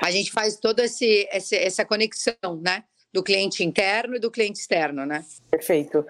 [0.03, 2.85] A gente faz toda esse, essa, essa conexão, né?
[3.13, 5.25] do cliente interno e do cliente externo, né?
[5.51, 6.07] Perfeito.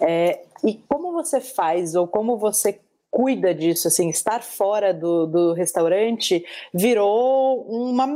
[0.00, 5.52] É, e como você faz ou como você cuida disso, assim, estar fora do, do
[5.52, 8.06] restaurante virou uma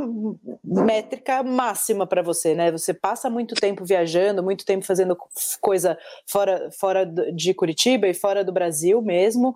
[0.63, 2.71] métrica máxima para você, né?
[2.71, 5.17] Você passa muito tempo viajando, muito tempo fazendo
[5.61, 9.55] coisa fora, fora de Curitiba e fora do Brasil mesmo.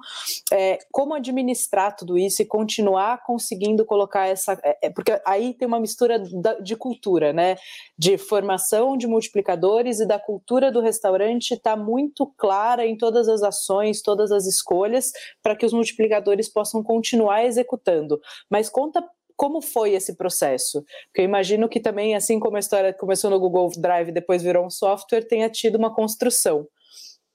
[0.52, 4.58] É, como administrar tudo isso e continuar conseguindo colocar essa.
[4.64, 6.20] É, é porque aí tem uma mistura
[6.60, 7.56] de cultura, né?
[7.96, 13.42] De formação de multiplicadores e da cultura do restaurante está muito clara em todas as
[13.42, 15.12] ações, todas as escolhas
[15.42, 18.20] para que os multiplicadores possam continuar executando.
[18.50, 19.02] Mas conta
[19.36, 20.84] como foi esse processo?
[21.06, 24.66] Porque eu imagino que também, assim como a história começou no Google Drive depois virou
[24.66, 26.66] um software, tenha tido uma construção.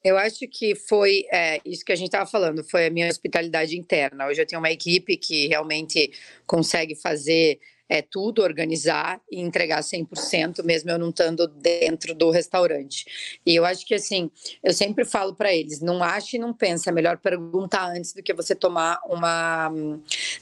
[0.03, 3.77] Eu acho que foi é, isso que a gente estava falando, foi a minha hospitalidade
[3.77, 4.27] interna.
[4.27, 6.11] Hoje eu tenho uma equipe que realmente
[6.45, 7.57] consegue fazer
[7.89, 13.05] é tudo, organizar e entregar 100%, mesmo eu não estando dentro do restaurante.
[13.45, 14.31] E eu acho que, assim,
[14.63, 18.23] eu sempre falo para eles, não ache e não pense, é melhor perguntar antes do
[18.23, 19.69] que você tomar uma,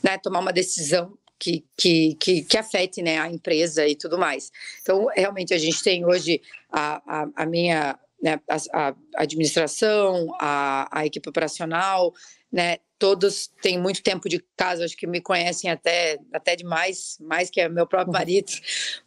[0.04, 4.52] né, tomar uma decisão que, que, que, que, afete né, a empresa e tudo mais.
[4.82, 6.40] Então, realmente, a gente tem hoje
[6.72, 12.14] a, a, a minha né, a, a, administração, a, a equipe operacional,
[12.52, 17.50] né, todos têm muito tempo de casa, acho que me conhecem até, até demais, mais
[17.50, 18.20] que é meu próprio uhum.
[18.20, 18.52] marido,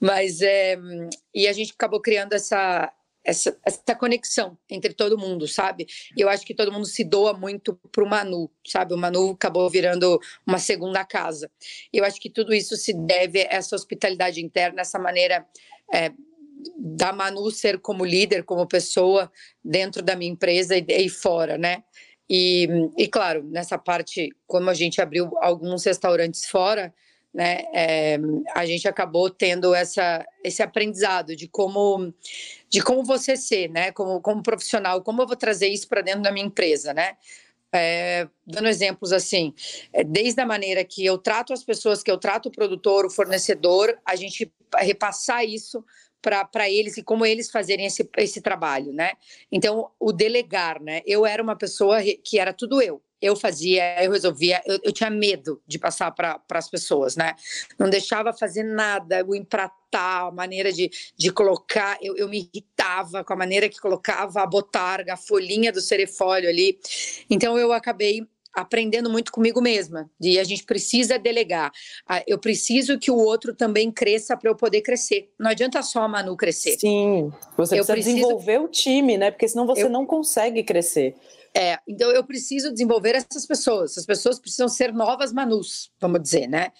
[0.01, 0.77] mas é,
[1.33, 5.87] e a gente acabou criando essa, essa, essa conexão entre todo mundo, sabe?
[6.17, 8.95] E eu acho que todo mundo se doa muito pro Manu, sabe?
[8.95, 11.49] O Manu acabou virando uma segunda casa.
[11.93, 15.47] E eu acho que tudo isso se deve a essa hospitalidade interna, essa maneira
[15.95, 16.11] é,
[16.77, 19.31] da Manu ser como líder, como pessoa
[19.65, 21.85] dentro da minha empresa e, e fora, né?
[22.29, 26.93] E, e claro, nessa parte, como a gente abriu alguns restaurantes fora,
[27.35, 28.17] né, é,
[28.55, 32.15] a gente acabou tendo essa, esse aprendizado de como,
[32.71, 36.23] de como você ser, né, como, como profissional, como eu vou trazer isso para dentro
[36.23, 37.17] da minha empresa, né?
[37.77, 39.53] É, dando exemplos assim,
[39.93, 43.11] é, desde a maneira que eu trato as pessoas, que eu trato o produtor, o
[43.11, 45.85] fornecedor, a gente repassar isso
[46.25, 49.13] para eles e como eles fazerem esse, esse trabalho, né?
[49.53, 51.03] Então, o delegar, né?
[51.05, 53.03] Eu era uma pessoa que era tudo eu.
[53.21, 57.35] eu fazia, eu resolvia, eu, eu tinha medo de passar para as pessoas, né?
[57.79, 63.23] Não deixava fazer nada, o empratar, a maneira de, de colocar, eu, eu me irritava
[63.23, 66.79] com a maneira que colocava a botarga, a folhinha do serefólio ali.
[67.31, 70.11] Então eu acabei aprendendo muito comigo mesma.
[70.21, 71.73] E a gente precisa delegar.
[72.27, 75.31] Eu preciso que o outro também cresça para eu poder crescer.
[75.39, 76.79] Não adianta só a Manu crescer.
[76.79, 78.17] Sim, você eu precisa preciso...
[78.17, 79.31] desenvolver o time, né?
[79.31, 79.91] Porque senão você eu...
[79.91, 81.15] não consegue crescer.
[81.57, 83.93] É, então eu preciso desenvolver essas pessoas.
[83.93, 86.73] Essas pessoas precisam ser novas Manus, vamos dizer, né?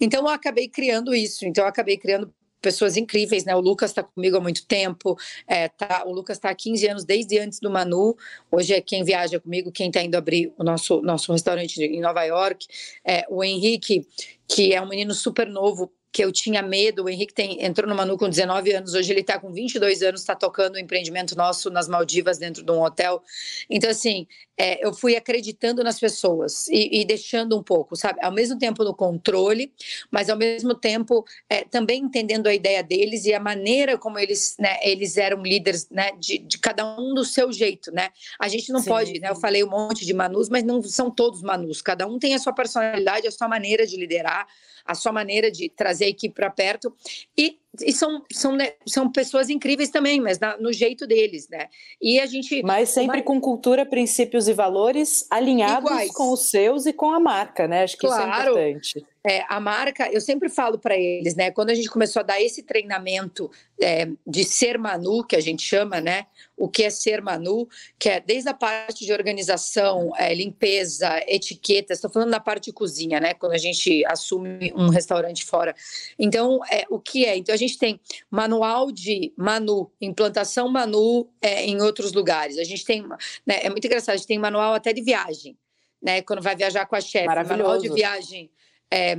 [0.00, 1.44] Então eu acabei criando isso.
[1.44, 3.54] Então eu acabei criando pessoas incríveis, né?
[3.54, 7.04] O Lucas está comigo há muito tempo, é, tá, o Lucas está há 15 anos
[7.04, 8.16] desde antes do Manu,
[8.50, 12.22] hoje é quem viaja comigo, quem está indo abrir o nosso, nosso restaurante em Nova
[12.24, 12.66] York,
[13.04, 14.06] é, o Henrique,
[14.48, 17.04] que é um menino super novo, que eu tinha medo.
[17.04, 20.20] O Henrique tem, entrou no Manu com 19 anos, hoje ele está com 22 anos,
[20.20, 23.22] está tocando o um empreendimento nosso nas Maldivas, dentro de um hotel.
[23.68, 24.26] Então, assim,
[24.60, 28.18] é, eu fui acreditando nas pessoas e, e, deixando um pouco, sabe?
[28.22, 29.72] Ao mesmo tempo no controle,
[30.10, 34.56] mas ao mesmo tempo é, também entendendo a ideia deles e a maneira como eles,
[34.58, 38.10] né, eles eram líderes, né, de, de cada um do seu jeito, né?
[38.38, 39.30] A gente não sim, pode, né?
[39.30, 41.80] Eu falei um monte de Manus, mas não são todos Manus.
[41.80, 44.46] Cada um tem a sua personalidade, a sua maneira de liderar
[44.84, 46.94] a sua maneira de trazer a equipe para perto.
[47.36, 51.68] E, e, são, são, né, são pessoas incríveis também, mas na, no jeito deles, né?
[52.02, 52.62] E a gente.
[52.64, 53.24] Mas sempre uma...
[53.24, 56.12] com cultura, princípios e valores alinhados Iguais.
[56.12, 57.84] com os seus e com a marca, né?
[57.84, 58.50] Acho que claro.
[58.50, 59.06] isso é importante.
[59.22, 61.50] É, a marca, eu sempre falo para eles, né?
[61.50, 65.62] Quando a gente começou a dar esse treinamento é, de ser Manu, que a gente
[65.62, 66.26] chama, né?
[66.56, 71.92] O que é ser Manu, que é desde a parte de organização, é, limpeza, etiqueta,
[71.92, 73.34] estou falando da parte de cozinha, né?
[73.34, 75.74] Quando a gente assume um restaurante fora.
[76.18, 77.36] Então, é, o que é?
[77.36, 82.58] Então, gente tem manual de Manu, implantação Manu é, em outros lugares.
[82.58, 83.02] A gente tem,
[83.46, 85.56] né, é muito engraçado, a gente tem manual até de viagem,
[86.02, 86.22] né?
[86.22, 88.50] Quando vai viajar com a chefe, manual de viagem
[88.90, 89.16] é,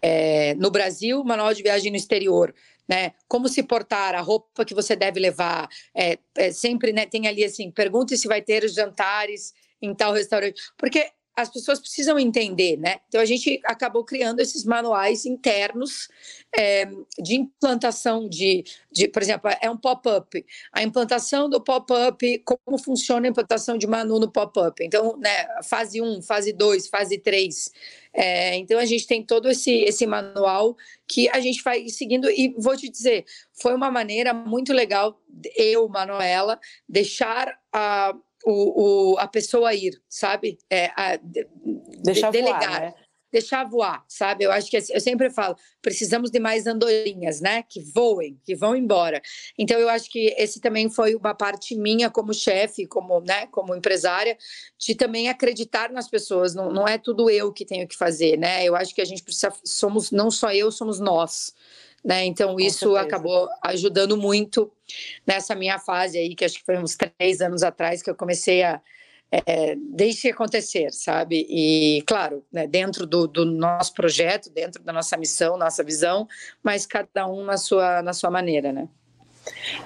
[0.00, 2.54] é, no Brasil, manual de viagem no exterior,
[2.88, 3.12] né?
[3.26, 7.06] Como se portar, a roupa que você deve levar, é, é, sempre, né?
[7.06, 12.18] Tem ali assim, pergunte se vai ter jantares em tal restaurante, porque as pessoas precisam
[12.18, 12.96] entender, né?
[13.06, 16.08] Então a gente acabou criando esses manuais internos
[16.52, 20.44] é, de implantação de, de, por exemplo, é um pop-up.
[20.72, 24.82] A implantação do pop-up, como funciona a implantação de Manu no pop-up.
[24.82, 27.70] Então, né, fase 1, fase 2, fase 3.
[28.12, 32.52] É, então a gente tem todo esse, esse manual que a gente vai seguindo e
[32.58, 35.20] vou te dizer, foi uma maneira muito legal
[35.56, 38.12] eu, Manuela, deixar a
[38.44, 40.58] o, o, a pessoa ir, sabe?
[40.70, 41.18] É, a,
[42.02, 42.60] Deixar delegar.
[42.60, 42.94] Voar, né?
[43.30, 44.44] Deixar voar, sabe?
[44.44, 47.62] Eu acho que eu sempre falo, precisamos de mais andorinhas, né?
[47.62, 49.20] Que voem, que vão embora.
[49.58, 53.74] Então eu acho que esse também foi uma parte minha como chefe, como, né, como
[53.74, 54.36] empresária,
[54.78, 56.54] de também acreditar nas pessoas.
[56.54, 58.64] Não, não é tudo eu que tenho que fazer, né?
[58.64, 61.52] Eu acho que a gente precisa, somos não só eu, somos nós.
[62.04, 62.24] Né?
[62.26, 63.00] Então, Com isso certeza.
[63.00, 64.70] acabou ajudando muito
[65.26, 68.62] nessa minha fase aí, que acho que foi uns três anos atrás que eu comecei
[68.62, 68.80] a.
[69.30, 71.46] É, deixe acontecer, sabe?
[71.50, 76.26] E, claro, né, dentro do, do, nosso projeto, dentro da nossa missão, nossa visão,
[76.62, 78.88] mas cada um na sua, na sua maneira, né?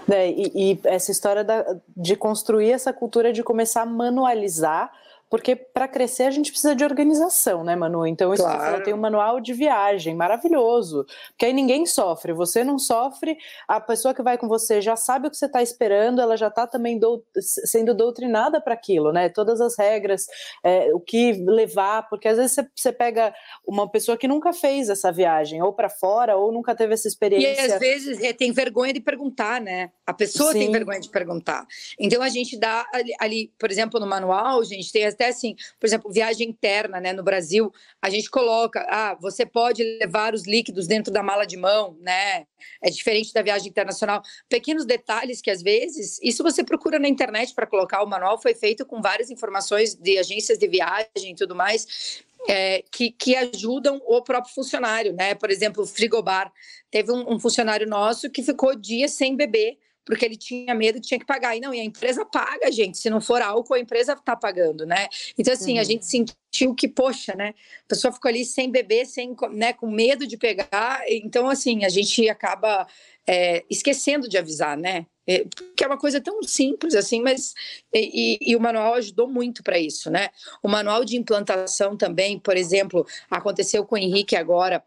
[0.09, 1.65] É, e, e, essa história da,
[1.97, 4.93] de construir essa cultura de começar a manualizar
[5.33, 8.07] porque para crescer a gente precisa de organização, né, Manu?
[8.07, 8.61] Então, isso claro.
[8.61, 13.81] falou, tem um manual de viagem maravilhoso, porque aí ninguém sofre, você não sofre, a
[13.81, 16.67] pessoa que vai com você já sabe o que você está esperando, ela já está
[16.67, 19.31] também do, sendo doutrinada para aquilo, né?
[19.31, 20.27] Todas as regras,
[20.63, 23.35] é, o que levar, porque às vezes você, você, pega
[23.67, 27.69] uma pessoa que nunca fez essa viagem, ou para fora, ou nunca teve essa experiência.
[27.69, 29.93] E às vezes é, tem vergonha de perguntar, né?
[30.07, 30.59] A pessoa Sim.
[30.59, 31.67] tem vergonha de perguntar.
[31.99, 35.57] Então a gente dá ali, ali, por exemplo, no manual, a gente tem até assim,
[35.79, 37.13] por exemplo, viagem interna, né?
[37.13, 41.57] No Brasil, a gente coloca, ah, você pode levar os líquidos dentro da mala de
[41.57, 42.47] mão, né?
[42.83, 44.23] É diferente da viagem internacional.
[44.49, 48.03] Pequenos detalhes que às vezes, isso você procura na internet para colocar.
[48.03, 52.23] O manual foi feito com várias informações de agências de viagem e tudo mais.
[52.49, 55.33] É, que, que, ajudam o próprio funcionário, né?
[55.33, 56.53] Por exemplo, frigobar.
[56.91, 61.07] Teve um, um funcionário nosso que ficou dias sem beber porque ele tinha medo que
[61.07, 61.57] tinha que pagar.
[61.57, 62.99] E não, e a empresa paga, gente.
[62.99, 65.07] Se não for álcool, a empresa está pagando, né?
[65.39, 65.81] Então, assim, uhum.
[65.81, 67.55] a gente sentiu que, poxa, né?
[67.85, 71.03] A pessoa ficou ali sem beber, sem, né, com medo de pegar.
[71.09, 72.87] Então, assim, a gente acaba
[73.27, 75.07] é, esquecendo de avisar, né?
[75.25, 75.45] É,
[75.77, 77.55] que é uma coisa tão simples assim, mas
[77.95, 80.31] e, e, e o manual ajudou muito para isso, né?
[80.61, 84.83] O manual de implantação também, por exemplo, aconteceu com o Henrique agora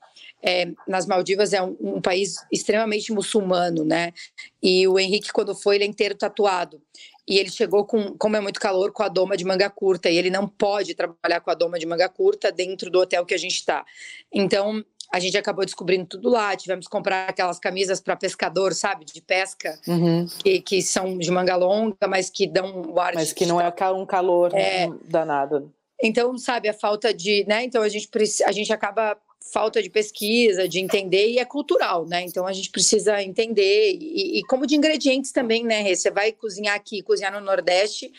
[0.45, 4.13] é, nas Maldivas é um, um, país extremamente muçulmano, né?
[4.61, 6.79] E o Henrique, quando foi, ele é inteiro tatuado.
[7.27, 10.17] e ele chegou com, como é muito calor, com a doma de manga curta, e
[10.17, 13.37] ele não pode trabalhar com a doma de manga curta dentro do hotel que a
[13.37, 13.83] gente está.
[14.31, 19.03] Então, a gente acabou descobrindo tudo lá, tivemos que comprar aquelas camisas para pescador, sabe,
[19.03, 20.27] de pesca, uhum.
[20.43, 23.15] que, que são de manga longa, mas que dão o ar.
[23.15, 25.73] Mas que não é um calor é, danado.
[26.03, 27.63] Então, sabe, a falta de, né?
[27.63, 28.09] Então a gente
[28.45, 29.17] a gente acaba
[29.51, 32.21] falta de pesquisa, de entender, e é cultural, né?
[32.23, 35.93] Então a gente precisa entender, e, e como de ingredientes também, né?
[35.93, 38.11] Você vai cozinhar aqui, cozinhar no Nordeste,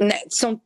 [0.00, 0.22] né?
[0.28, 0.60] são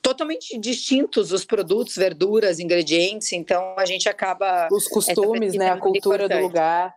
[0.00, 4.68] totalmente distintos os produtos, verduras, ingredientes, então a gente acaba.
[4.70, 5.70] Os costumes, né?
[5.70, 6.40] A cultura importante.
[6.40, 6.94] do lugar.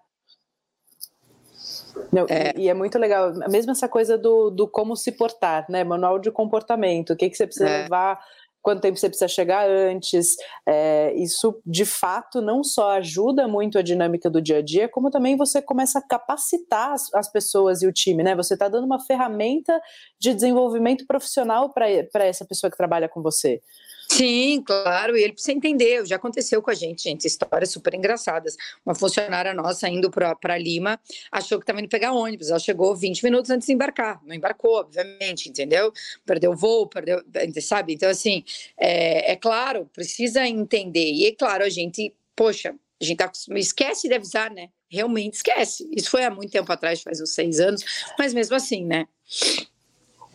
[2.12, 2.54] Não, é.
[2.58, 5.84] E, e, é muito legal, mesmo essa coisa do, do como se portar, né?
[5.84, 7.84] Manual de comportamento, o que, que você precisa é.
[7.84, 8.19] levar
[8.65, 10.36] quanto tempo você precisa chegar antes.
[10.67, 15.12] É, isso, de fato, não só ajuda muito a dinâmica do dia a dia, como
[15.12, 18.36] também você começa a capacitar as, as pessoas e o time, né?
[18.36, 19.80] Você está dando uma ferramenta
[20.19, 23.62] de desenvolvimento profissional para essa pessoa que trabalha com você.
[24.09, 28.55] Sim, claro, e ele precisa entender, já aconteceu com a gente, gente, histórias super engraçadas.
[28.85, 30.99] Uma funcionária nossa indo para Lima
[31.31, 34.75] achou que estava indo pegar ônibus, ela chegou 20 minutos antes de embarcar, não embarcou,
[34.79, 35.91] obviamente, entendeu?
[36.25, 37.21] Perdeu o voo, perdeu,
[37.61, 37.93] sabe?
[37.93, 38.43] Então, assim,
[38.77, 44.07] é, é claro, precisa entender, e é claro, a gente, poxa, a gente tá, esquece
[44.07, 44.69] de avisar, né?
[44.89, 45.87] Realmente esquece.
[45.91, 47.83] Isso foi há muito tempo atrás, faz uns seis anos,
[48.17, 49.07] mas mesmo assim, né?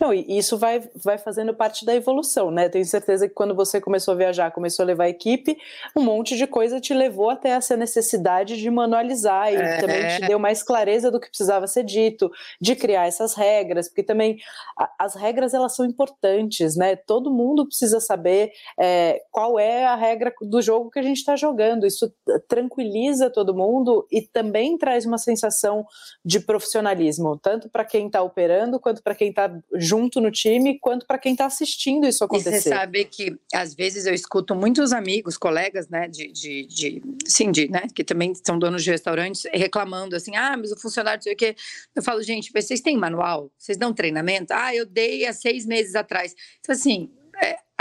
[0.00, 2.70] Não, e isso vai, vai fazendo parte da evolução, né?
[2.70, 5.58] Tenho certeza que quando você começou a viajar, começou a levar a equipe,
[5.94, 9.76] um monte de coisa te levou até essa necessidade de manualizar e é.
[9.78, 14.02] também te deu mais clareza do que precisava ser dito, de criar essas regras, porque
[14.02, 14.38] também
[14.78, 16.96] a, as regras elas são importantes, né?
[16.96, 21.36] Todo mundo precisa saber é, qual é a regra do jogo que a gente está
[21.36, 21.86] jogando.
[21.86, 22.10] Isso
[22.48, 25.84] tranquiliza todo mundo e também traz uma sensação
[26.24, 29.50] de profissionalismo, tanto para quem está operando quanto para quem está
[29.90, 32.56] junto no time quanto para quem está assistindo isso acontecer.
[32.56, 37.02] E você sabe que às vezes eu escuto muitos amigos, colegas, né, de, de, de
[37.26, 41.18] sim, de, né, que também são donos de restaurantes, reclamando assim, ah, mas o funcionário,
[41.18, 41.56] não sei o quê.
[41.94, 43.50] Eu falo, gente, vocês têm manual?
[43.58, 44.52] Vocês dão treinamento?
[44.52, 46.36] Ah, eu dei há seis meses atrás.
[46.60, 47.10] Então, assim,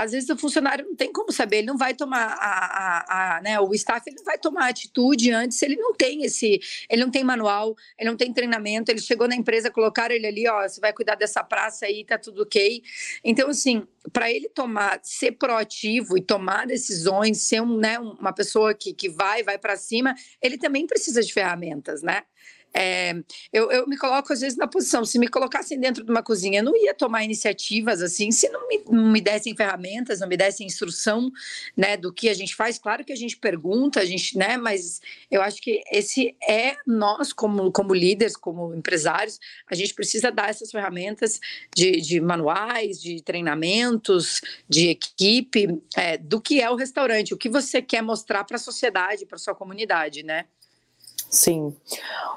[0.00, 3.42] às vezes o funcionário não tem como saber, ele não vai tomar a, a, a,
[3.42, 6.58] né, o staff ele não vai tomar atitude antes, ele não tem esse,
[6.88, 10.48] ele não tem manual, ele não tem treinamento, ele chegou na empresa, colocaram ele ali,
[10.48, 12.82] ó, você vai cuidar dessa praça aí, tá tudo ok.
[13.22, 18.72] Então, assim, para ele tomar, ser proativo e tomar decisões, ser um, né, uma pessoa
[18.72, 22.22] que, que vai, vai para cima, ele também precisa de ferramentas, né?
[22.72, 23.14] É,
[23.52, 26.60] eu, eu, me coloco às vezes na posição, se me colocassem dentro de uma cozinha,
[26.60, 30.36] eu não ia tomar iniciativas assim, se não me, não me dessem ferramentas, não me
[30.36, 31.32] dessem instrução,
[31.76, 32.78] né, do que a gente faz.
[32.78, 37.32] Claro que a gente pergunta, a gente, né, mas eu acho que esse é nós
[37.32, 41.40] como, como líderes, como empresários, a gente precisa dar essas ferramentas
[41.74, 47.48] de, de manuais, de treinamentos, de equipe, é, do que é o restaurante, o que
[47.48, 50.44] você quer mostrar para a sociedade, para sua comunidade, né?
[51.30, 51.76] Sim.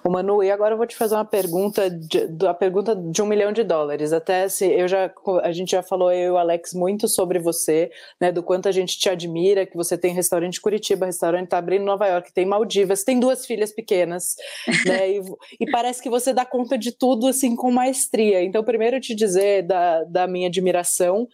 [0.06, 3.26] O Manu, e agora eu vou te fazer uma pergunta, de, a pergunta de um
[3.26, 4.12] milhão de dólares.
[4.12, 5.10] Até se eu já,
[5.42, 7.90] a gente já falou, eu e o Alex, muito sobre você,
[8.20, 8.30] né?
[8.30, 11.86] Do quanto a gente te admira, que você tem restaurante Curitiba, restaurante tá abrindo em
[11.86, 14.36] Nova York, tem Maldivas, tem duas filhas pequenas,
[14.86, 15.10] né?
[15.10, 15.24] E,
[15.62, 18.44] e, parece que você dá conta de tudo assim com maestria.
[18.44, 21.30] Então, primeiro te dizer da, da minha admiração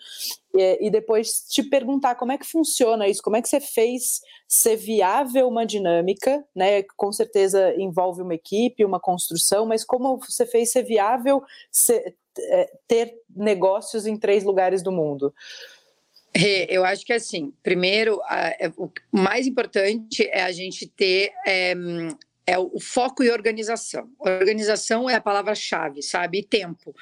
[0.59, 4.21] e, e depois te perguntar como é que funciona isso, como é que você fez
[4.47, 6.83] ser viável uma dinâmica, né?
[6.97, 11.41] Com certeza envolve uma equipe, uma construção, mas como você fez ser viável
[11.71, 15.33] ser, é, ter negócios em três lugares do mundo?
[16.69, 21.73] Eu acho que assim, primeiro, é, o mais importante é a gente ter é,
[22.49, 24.09] é o foco e organização.
[24.17, 26.39] Organização é a palavra-chave, sabe?
[26.39, 26.95] E tempo.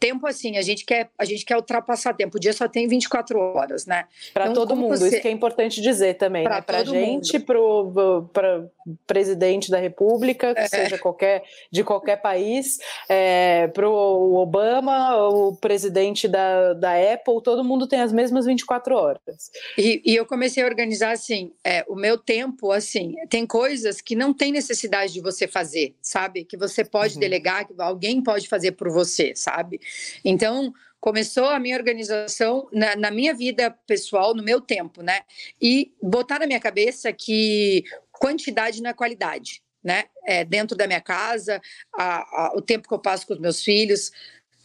[0.00, 2.38] Tempo, assim, a gente quer, a gente quer ultrapassar tempo.
[2.38, 4.06] O dia só tem 24 horas, né?
[4.32, 5.08] Para então, todo mundo, você...
[5.08, 6.62] isso que é importante dizer também, pra né?
[6.62, 8.70] Para gente, para o
[9.06, 10.68] presidente da República, que é.
[10.68, 17.62] seja qualquer, de qualquer país, é, para o Obama, o presidente da, da Apple, todo
[17.62, 19.50] mundo tem as mesmas 24 horas.
[19.76, 24.16] E, e eu comecei a organizar assim, é, o meu tempo, assim, tem coisas que
[24.16, 26.44] não tem necessidade necessidade de você fazer, sabe?
[26.44, 27.20] Que você pode uhum.
[27.20, 29.80] delegar, que alguém pode fazer por você, sabe?
[30.24, 35.20] Então, começou a minha organização na, na, minha vida pessoal, no meu tempo, né?
[35.60, 40.04] E botar na minha cabeça que quantidade não é qualidade, né?
[40.24, 41.60] É, dentro da minha casa,
[41.94, 44.10] a, a, o tempo que eu passo com os meus filhos.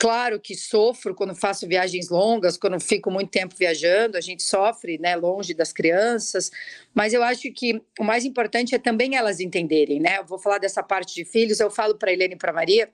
[0.02, 4.98] Claro que sofro quando faço viagens longas, quando fico muito tempo viajando, a gente sofre,
[4.98, 6.50] né, longe das crianças,
[6.92, 10.18] mas eu acho que o mais importante é também elas entenderem, né?
[10.18, 12.90] Eu vou falar dessa parte de filhos, eu falo para Helene e para Maria,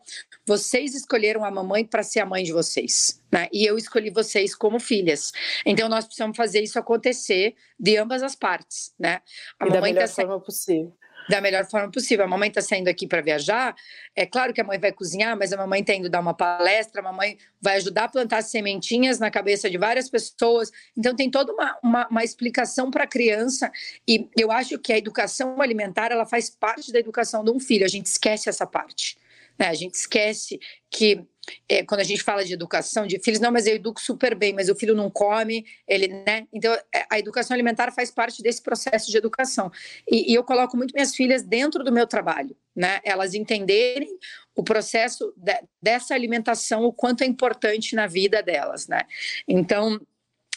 [0.46, 3.48] vocês escolheram a mamãe para ser a mãe de vocês, né?
[3.54, 5.32] E eu escolhi vocês como filhas.
[5.66, 9.22] Então nós precisamos fazer isso acontecer de ambas as partes, né?
[9.58, 10.94] A e mamãe da melhor tá forma possível
[11.28, 12.26] da melhor forma possível.
[12.26, 13.76] A mamãe está saindo aqui para viajar,
[14.16, 17.02] é claro que a mãe vai cozinhar, mas a mamãe está indo dar uma palestra,
[17.02, 20.72] a mamãe vai ajudar a plantar sementinhas na cabeça de várias pessoas.
[20.96, 23.72] Então, tem toda uma, uma, uma explicação para a criança,
[24.08, 27.86] e eu acho que a educação alimentar ela faz parte da educação de um filho,
[27.86, 29.18] a gente esquece essa parte.
[29.58, 29.68] Né?
[29.68, 30.60] A gente esquece
[30.90, 31.26] que
[31.68, 34.54] é, quando a gente fala de educação de filhos, não, mas eu educo super bem,
[34.54, 36.48] mas o filho não come, ele, né?
[36.52, 39.72] Então, é, a educação alimentar faz parte desse processo de educação.
[40.10, 43.00] E, e, eu coloco muito minhas filhas dentro do meu trabalho, né?
[43.04, 44.18] Elas entenderem
[44.56, 49.04] o processo de, dessa alimentação, o quanto é importante na vida delas, né?
[49.48, 50.00] Então,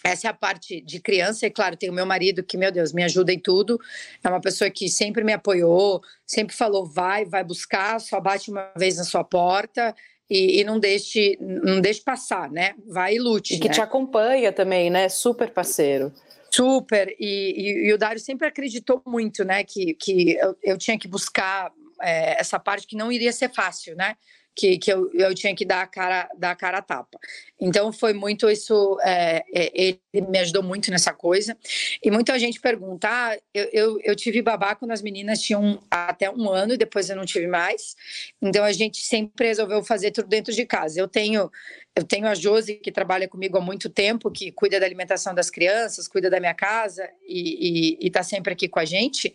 [0.02, 2.90] essa é a parte de criança, e claro, tem o meu marido que, meu Deus,
[2.90, 3.78] me ajuda em tudo.
[4.24, 8.72] É uma pessoa que sempre me apoiou, sempre falou: vai, vai buscar, só bate uma
[8.76, 9.94] vez na sua porta
[10.30, 12.74] e, e não deixe não deixe passar, né?
[12.86, 13.54] Vai e lute.
[13.54, 13.74] E que né?
[13.74, 15.08] te acompanha também, né?
[15.08, 16.12] Super parceiro.
[16.50, 17.14] Super.
[17.18, 19.64] E, e, e, o Dário sempre acreditou muito, né?
[19.64, 23.96] Que, que eu, eu tinha que buscar é, essa parte que não iria ser fácil,
[23.96, 24.16] né?
[24.54, 27.18] Que, que eu, eu tinha que dar a cara, dar a cara tapa.
[27.60, 29.72] Então foi muito isso, é, é,
[30.12, 31.56] ele me ajudou muito nessa coisa.
[32.02, 36.30] E muita gente pergunta: ah, eu, eu, eu, tive babá quando as meninas tinham até
[36.30, 37.94] um ano e depois eu não tive mais.
[38.40, 41.00] Então a gente sempre resolveu fazer tudo dentro de casa.
[41.00, 41.50] Eu tenho.
[41.92, 45.50] Eu tenho a Josi, que trabalha comigo há muito tempo, que cuida da alimentação das
[45.50, 49.34] crianças, cuida da minha casa e está sempre aqui com a gente.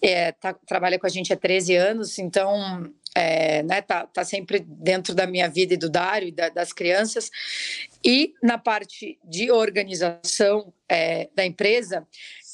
[0.00, 2.88] É, tá, trabalha com a gente há 13 anos, então
[3.18, 6.72] é, né, tá, tá sempre dentro da minha vida e do Dário e da, das
[6.72, 7.28] crianças.
[8.04, 12.06] E na parte de organização é, da empresa,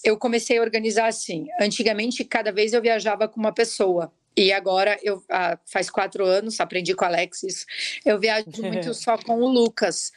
[0.03, 1.49] eu comecei a organizar assim.
[1.61, 4.11] Antigamente, cada vez eu viajava com uma pessoa.
[4.35, 5.23] E agora, eu
[5.67, 7.67] faz quatro anos, aprendi com o Alexis,
[8.05, 10.12] eu viajo muito só com o Lucas.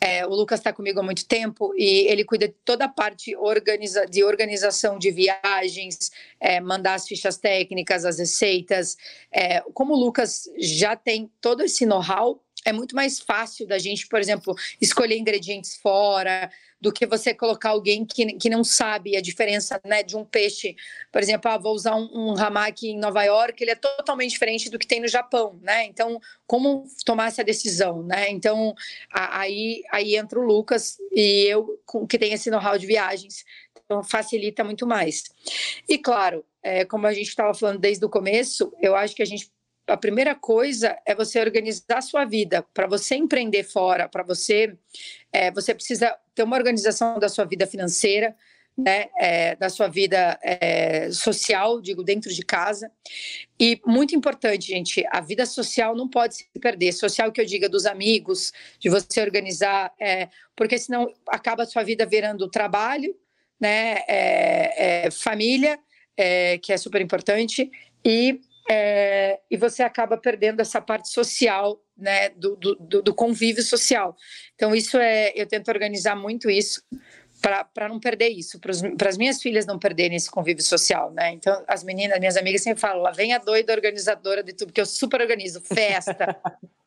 [0.00, 3.34] É, o Lucas está comigo há muito tempo e ele cuida de toda a parte
[3.36, 8.96] organiza, de organização de viagens, é, mandar as fichas técnicas, as receitas.
[9.32, 14.08] É, como o Lucas já tem todo esse know-how, é muito mais fácil da gente,
[14.08, 16.50] por exemplo, escolher ingredientes fora,
[16.80, 20.76] do que você colocar alguém que, que não sabe a diferença né, de um peixe.
[21.12, 22.34] Por exemplo, ah, vou usar um, um
[22.82, 25.84] em Nova York, ele é totalmente diferente do que tem no Japão, né?
[25.84, 28.28] Então, como tomar essa decisão, né?
[28.30, 28.74] Então,
[29.12, 33.44] a, aí, aí entra o Lucas e eu, que tem esse know-how de viagens,
[33.84, 35.24] então facilita muito mais.
[35.88, 39.26] E claro, é, como a gente estava falando desde o começo, eu acho que a
[39.26, 39.50] gente
[39.86, 42.64] a primeira coisa é você organizar a sua vida.
[42.74, 44.76] Para você empreender fora, para você.
[45.32, 48.34] É, você precisa ter uma organização da sua vida financeira,
[48.76, 52.90] né, é, da sua vida é, social, digo, dentro de casa.
[53.58, 56.92] E muito importante, gente, a vida social não pode se perder.
[56.92, 61.82] Social que eu diga dos amigos, de você organizar, é, porque senão acaba a sua
[61.82, 63.16] vida virando trabalho,
[63.58, 65.78] né, é, é, família,
[66.14, 67.70] é, que é super importante,
[68.04, 74.16] e é, e você acaba perdendo essa parte social, né, do, do, do convívio social.
[74.54, 76.82] Então, isso é, eu tento organizar muito isso
[77.40, 81.32] para não perder isso, para as minhas filhas não perderem esse convívio social, né?
[81.32, 84.80] Então, as meninas, minhas amigas sempre falam, lá vem a doida organizadora de tudo, porque
[84.80, 86.40] eu super organizo festa,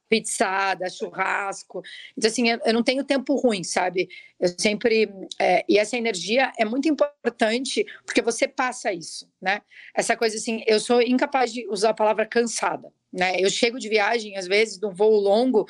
[0.09, 1.81] pizzada, churrasco.
[2.17, 4.09] Então, assim, eu, eu, não tenho tempo ruim, sabe?
[4.39, 5.09] Eu sempre.
[5.39, 9.61] É, e essa energia é muito importante porque você passa isso, né?
[9.95, 13.39] Essa coisa assim, eu sou incapaz de usar a palavra cansada, né?
[13.39, 15.67] Eu chego de viagem, às vezes, de um voo longo.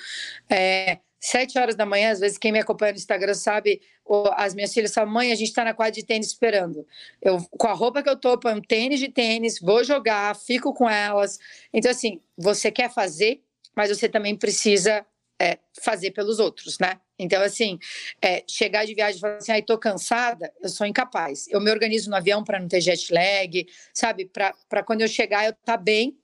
[0.50, 3.82] É, sete horas da manhã, às vezes quem me acompanha no Instagram sabe,
[4.36, 6.88] as minhas filhas falam, mãe, a gente está na quadra de tênis esperando.
[7.22, 10.90] Eu, com a roupa que eu tô, um tênis de tênis, vou jogar, fico com
[10.90, 11.38] elas.
[11.74, 13.42] Então, assim, você quer fazer,
[13.80, 15.06] mas você também precisa
[15.42, 17.00] é, fazer pelos outros, né?
[17.18, 17.80] Então, assim,
[18.22, 21.48] é, chegar de viagem e falar assim, ai, tô cansada, eu sou incapaz.
[21.48, 24.26] Eu me organizo no avião para não ter jet lag, sabe?
[24.26, 26.20] Para quando eu chegar eu tá bem,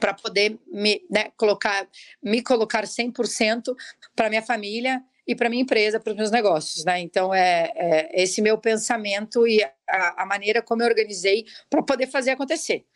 [0.00, 1.86] para poder me, né, colocar,
[2.22, 3.76] me colocar 100%
[4.14, 6.98] para minha família e para minha empresa, para os meus negócios, né?
[6.98, 12.06] Então é, é, esse meu pensamento e a, a maneira como eu organizei para poder
[12.06, 12.86] fazer acontecer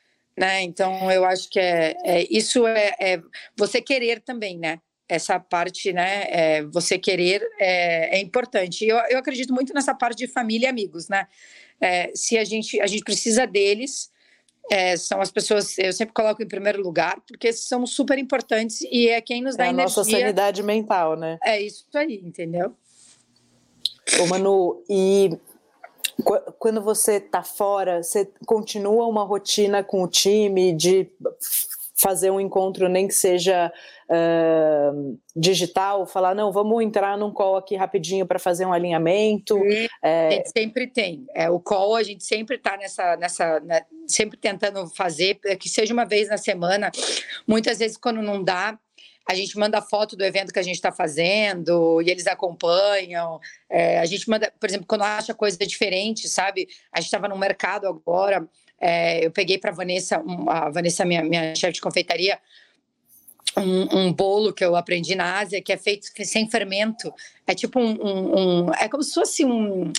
[0.41, 0.63] né?
[0.63, 3.23] Então eu acho que é, é isso é, é,
[3.55, 4.81] você querer também, né?
[5.07, 6.25] Essa parte, né?
[6.31, 8.87] É, você querer é, é importante.
[8.87, 11.27] Eu, eu acredito muito nessa parte de família e amigos, né?
[11.79, 14.11] É, se a gente a gente precisa deles
[14.71, 19.09] é, são as pessoas, eu sempre coloco em primeiro lugar, porque são super importantes e
[19.09, 19.85] é quem nos dá é a energia.
[19.85, 21.39] nossa sanidade mental, né?
[21.45, 22.75] É isso aí, entendeu?
[24.21, 25.31] Ô Manu, e
[26.23, 31.11] quando você está fora, você continua uma rotina com o time de
[32.01, 33.71] fazer um encontro, nem que seja
[34.09, 39.59] uh, digital, falar, não, vamos entrar num call aqui rapidinho para fazer um alinhamento.
[40.03, 40.29] É...
[40.29, 41.27] A gente sempre tem.
[41.35, 45.93] É, o call, a gente sempre está nessa, nessa né, sempre tentando fazer, que seja
[45.93, 46.91] uma vez na semana.
[47.47, 48.79] Muitas vezes, quando não dá,
[49.31, 53.41] a gente manda foto do evento que a gente está fazendo e eles acompanham.
[53.71, 56.69] É, a gente manda, por exemplo, quando acha coisa diferente, sabe?
[56.93, 58.45] A gente estava no mercado agora,
[58.81, 62.41] é, eu peguei para Vanessa, a Vanessa, minha, minha chefe de confeitaria,
[63.57, 67.15] um, um, bolo que eu aprendi na Ásia que é feito sem fermento.
[67.51, 69.93] É tipo um, um, um, É como se fosse um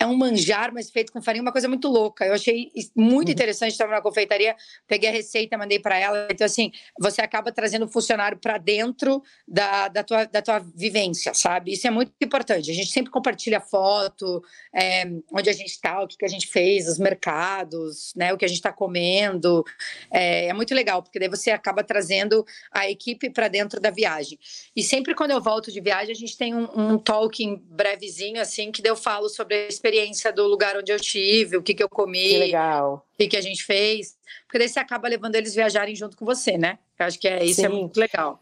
[0.00, 2.24] é um manjar, mas feito com farinha, uma coisa muito louca.
[2.24, 3.32] Eu achei muito uhum.
[3.34, 4.56] interessante, estava na confeitaria,
[4.88, 6.26] peguei a receita, mandei para ela.
[6.30, 11.34] Então, assim, você acaba trazendo o funcionário para dentro da, da, tua, da tua vivência,
[11.34, 11.72] sabe?
[11.72, 12.70] Isso é muito importante.
[12.70, 14.42] A gente sempre compartilha foto,
[14.74, 18.38] é, onde a gente está, o que, que a gente fez, os mercados, né, o
[18.38, 19.62] que a gente está comendo.
[20.10, 22.42] É, é muito legal, porque daí você acaba trazendo
[22.72, 24.38] a equipe para dentro da viagem.
[24.74, 28.70] E sempre quando eu volto de viagem, a gente tem um, um talking brevezinho, assim,
[28.72, 31.82] que eu falo sobre a experiência experiência do lugar onde eu tive, o que, que
[31.82, 33.06] eu comi, que legal.
[33.14, 34.16] o que, que a gente fez.
[34.46, 36.78] Porque daí você acaba levando eles viajarem junto com você, né?
[36.98, 37.76] Eu acho que é, isso é Sim.
[37.76, 38.40] é muito legal.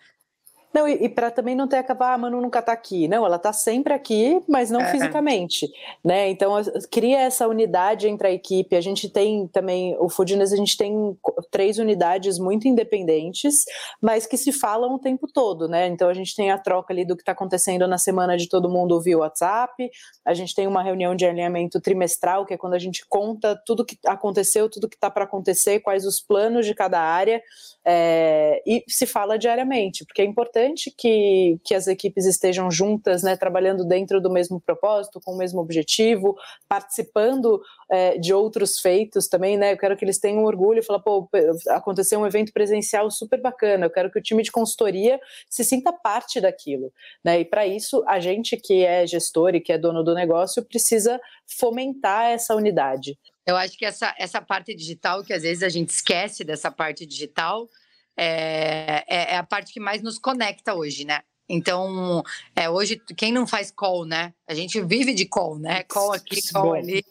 [0.79, 3.09] Não, e, e para também não ter acabar, ah, Manu nunca está aqui.
[3.09, 4.93] Não, ela está sempre aqui, mas não é.
[4.93, 5.69] fisicamente,
[6.05, 6.31] né?
[6.31, 6.55] Então
[6.89, 8.77] cria essa unidade entre a equipe.
[8.77, 11.19] A gente tem também o Foodness, a gente tem
[11.51, 13.65] três unidades muito independentes,
[14.01, 15.89] mas que se falam o tempo todo, né?
[15.89, 18.71] Então a gente tem a troca ali do que está acontecendo na semana de todo
[18.71, 19.91] mundo via WhatsApp.
[20.25, 23.85] A gente tem uma reunião de alinhamento trimestral, que é quando a gente conta tudo
[23.85, 27.43] que aconteceu, tudo que está para acontecer, quais os planos de cada área.
[27.91, 33.35] É, e se fala diariamente, porque é importante que, que as equipes estejam juntas, né,
[33.35, 36.37] trabalhando dentro do mesmo propósito, com o mesmo objetivo,
[36.69, 39.73] participando é, de outros feitos também, né?
[39.73, 41.27] Eu quero que eles tenham orgulho e falar, pô,
[41.71, 45.19] aconteceu um evento presencial super bacana, eu quero que o time de consultoria
[45.49, 46.93] se sinta parte daquilo,
[47.25, 47.41] né?
[47.41, 51.19] E para isso, a gente que é gestor e que é dono do negócio precisa
[51.47, 53.19] fomentar essa unidade.
[53.49, 57.07] Eu acho que essa, essa parte digital, que às vezes a gente esquece dessa parte
[57.07, 57.67] digital,
[58.15, 61.23] é, é, é a parte que mais nos conecta hoje, né?
[61.49, 62.23] Então,
[62.55, 64.35] é, hoje, quem não faz call, né?
[64.47, 65.83] A gente vive de call, né?
[65.85, 67.03] Call aqui, call ali.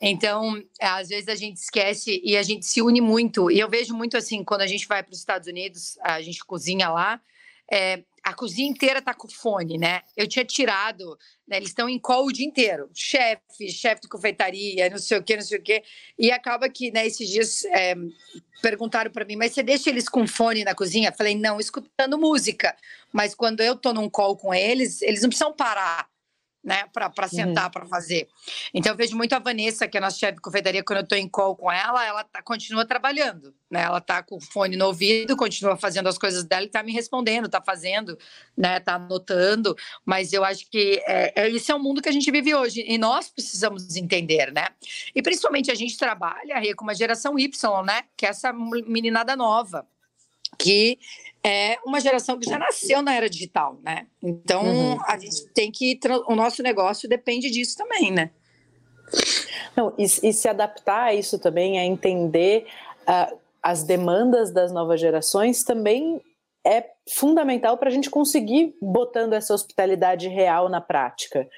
[0.00, 3.48] Então, é, às vezes a gente esquece e a gente se une muito.
[3.48, 6.44] E eu vejo muito assim, quando a gente vai para os Estados Unidos, a gente
[6.44, 7.20] cozinha lá,
[7.70, 10.02] é, a cozinha inteira tá com fone, né?
[10.16, 11.16] Eu tinha tirado,
[11.46, 15.22] né, eles estão em call o dia inteiro, chefe, chefe de confeitaria, não sei o
[15.22, 15.80] que, não sei o que,
[16.18, 17.94] e acaba que, né, esses dias é,
[18.60, 21.12] perguntaram para mim, mas você deixa eles com fone na cozinha?
[21.12, 22.76] Falei, não, escutando música,
[23.12, 26.08] mas quando eu tô num call com eles, eles não precisam parar,
[26.66, 27.28] né, para uhum.
[27.28, 27.70] sentar uhum.
[27.70, 28.28] para fazer.
[28.74, 31.04] Então eu vejo muito a Vanessa, que é a nossa chefe de confeitaria, quando eu
[31.04, 33.82] estou em call com ela, ela tá, continua trabalhando, né?
[33.82, 36.92] Ela tá com o fone no ouvido, continua fazendo as coisas dela e tá me
[36.92, 38.18] respondendo, tá fazendo,
[38.56, 42.12] né, tá anotando, mas eu acho que é, é, esse é o mundo que a
[42.12, 44.66] gente vive hoje e nós precisamos entender, né?
[45.14, 49.86] E principalmente a gente trabalha com uma geração Y, né, que é essa meninada nova
[50.58, 50.98] que
[51.46, 54.08] é uma geração que já nasceu na era digital, né?
[54.20, 54.98] Então uhum.
[55.06, 58.30] a gente tem que o nosso negócio depende disso também, né?
[59.76, 62.66] Não, e, e se adaptar a isso também, a entender
[63.02, 66.20] uh, as demandas das novas gerações também
[66.66, 71.48] é fundamental para a gente conseguir botando essa hospitalidade real na prática,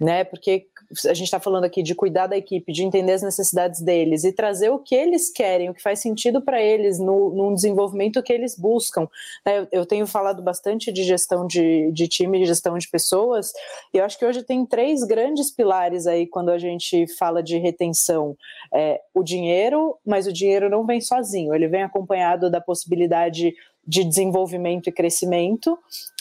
[0.00, 0.22] né?
[0.22, 0.68] Porque
[1.06, 4.32] a gente está falando aqui de cuidar da equipe, de entender as necessidades deles e
[4.32, 8.32] trazer o que eles querem, o que faz sentido para eles no, no desenvolvimento que
[8.32, 9.08] eles buscam.
[9.44, 9.66] Né?
[9.72, 13.52] Eu tenho falado bastante de gestão de, de time, de gestão de pessoas,
[13.92, 17.58] e eu acho que hoje tem três grandes pilares aí quando a gente fala de
[17.58, 18.36] retenção.
[18.72, 23.54] É, o dinheiro, mas o dinheiro não vem sozinho, ele vem acompanhado da possibilidade
[23.86, 25.78] de desenvolvimento e crescimento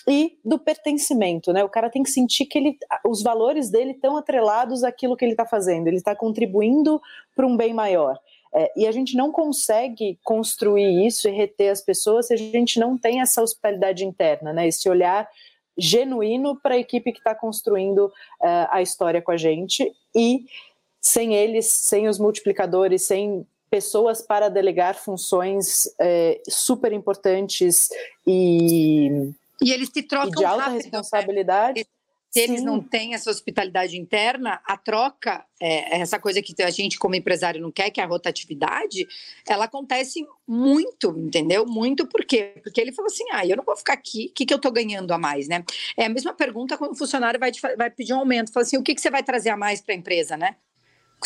[0.08, 1.64] e do pertencimento, né?
[1.64, 5.34] O cara tem que sentir que ele, os valores dele estão atrelados àquilo que ele
[5.34, 7.02] está fazendo, ele está contribuindo
[7.36, 8.20] para um bem maior.
[8.56, 12.80] É, e a gente não consegue construir isso e reter as pessoas se a gente
[12.80, 14.68] não tem essa hospitalidade interna, né?
[14.68, 15.28] Esse olhar
[15.76, 20.46] genuíno para a equipe que está construindo uh, a história com a gente e
[21.02, 27.90] sem eles, sem os multiplicadores, sem pessoas para delegar funções é, super importantes
[28.26, 31.80] e e eles te trocam e de alta rápido, responsabilidade.
[31.82, 31.86] Né?
[32.34, 36.98] se eles não têm essa hospitalidade interna, a troca, é, essa coisa que a gente
[36.98, 39.08] como empresário não quer, que é a rotatividade,
[39.48, 41.64] ela acontece muito, entendeu?
[41.64, 42.56] Muito por quê?
[42.64, 44.72] Porque ele falou assim, ah, eu não vou ficar aqui, o que, que eu estou
[44.72, 45.64] ganhando a mais, né?
[45.96, 48.78] É a mesma pergunta quando o funcionário vai, te, vai pedir um aumento, fala assim,
[48.78, 50.56] o que, que você vai trazer a mais para a empresa, né?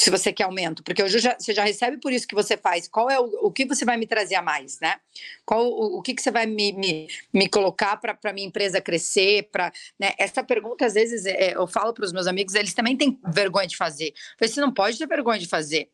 [0.01, 2.87] Se você quer aumento, porque hoje já, você já recebe por isso que você faz.
[2.87, 4.99] Qual é o, o que você vai me trazer a mais, né?
[5.45, 8.81] Qual o, o que, que você vai me, me, me colocar para a minha empresa
[8.81, 9.49] crescer?
[9.51, 10.13] Pra, né?
[10.17, 13.67] Essa pergunta, às vezes, é, eu falo para os meus amigos, eles também têm vergonha
[13.67, 14.13] de fazer.
[14.39, 15.89] Você não pode ter vergonha de fazer.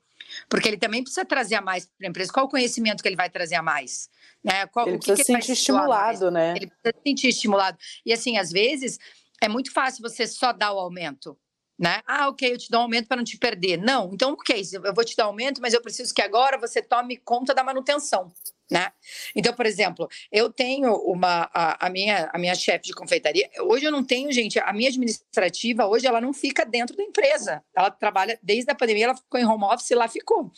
[0.49, 2.31] Porque ele também precisa trazer a mais para a empresa.
[2.31, 4.09] Qual o conhecimento que ele vai trazer a mais?
[4.43, 4.65] Né?
[4.67, 6.53] Qual, ele o que precisa que se sentir estimulado, né?
[6.55, 7.77] Ele precisa se sentir estimulado.
[8.05, 8.99] E assim, às vezes,
[9.41, 11.37] é muito fácil você só dar o aumento
[11.83, 12.01] né?
[12.07, 13.77] Ah, ok, eu te dou um aumento para não te perder.
[13.77, 17.17] Não, então, ok, eu vou te dar aumento, mas eu preciso que agora você tome
[17.17, 18.31] conta da manutenção,
[18.71, 18.89] né?
[19.35, 23.49] Então, por exemplo, eu tenho uma a, a minha a minha chefe de confeitaria.
[23.63, 27.61] Hoje eu não tenho, gente, a minha administrativa hoje ela não fica dentro da empresa.
[27.75, 30.49] Ela trabalha desde a pandemia, ela ficou em home office e lá ficou.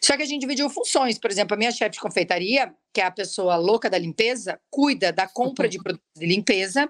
[0.00, 1.18] Só que a gente dividiu funções.
[1.18, 5.12] Por exemplo, a minha chefe de confeitaria, que é a pessoa louca da limpeza, cuida
[5.12, 6.88] da compra de produtos de limpeza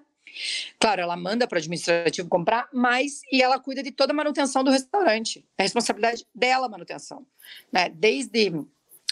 [0.79, 4.65] Claro, ela manda para o administrativo comprar, mas e ela cuida de toda a manutenção
[4.65, 5.45] do restaurante.
[5.59, 7.27] É responsabilidade dela a manutenção,
[7.73, 7.89] né?
[7.89, 8.53] Desde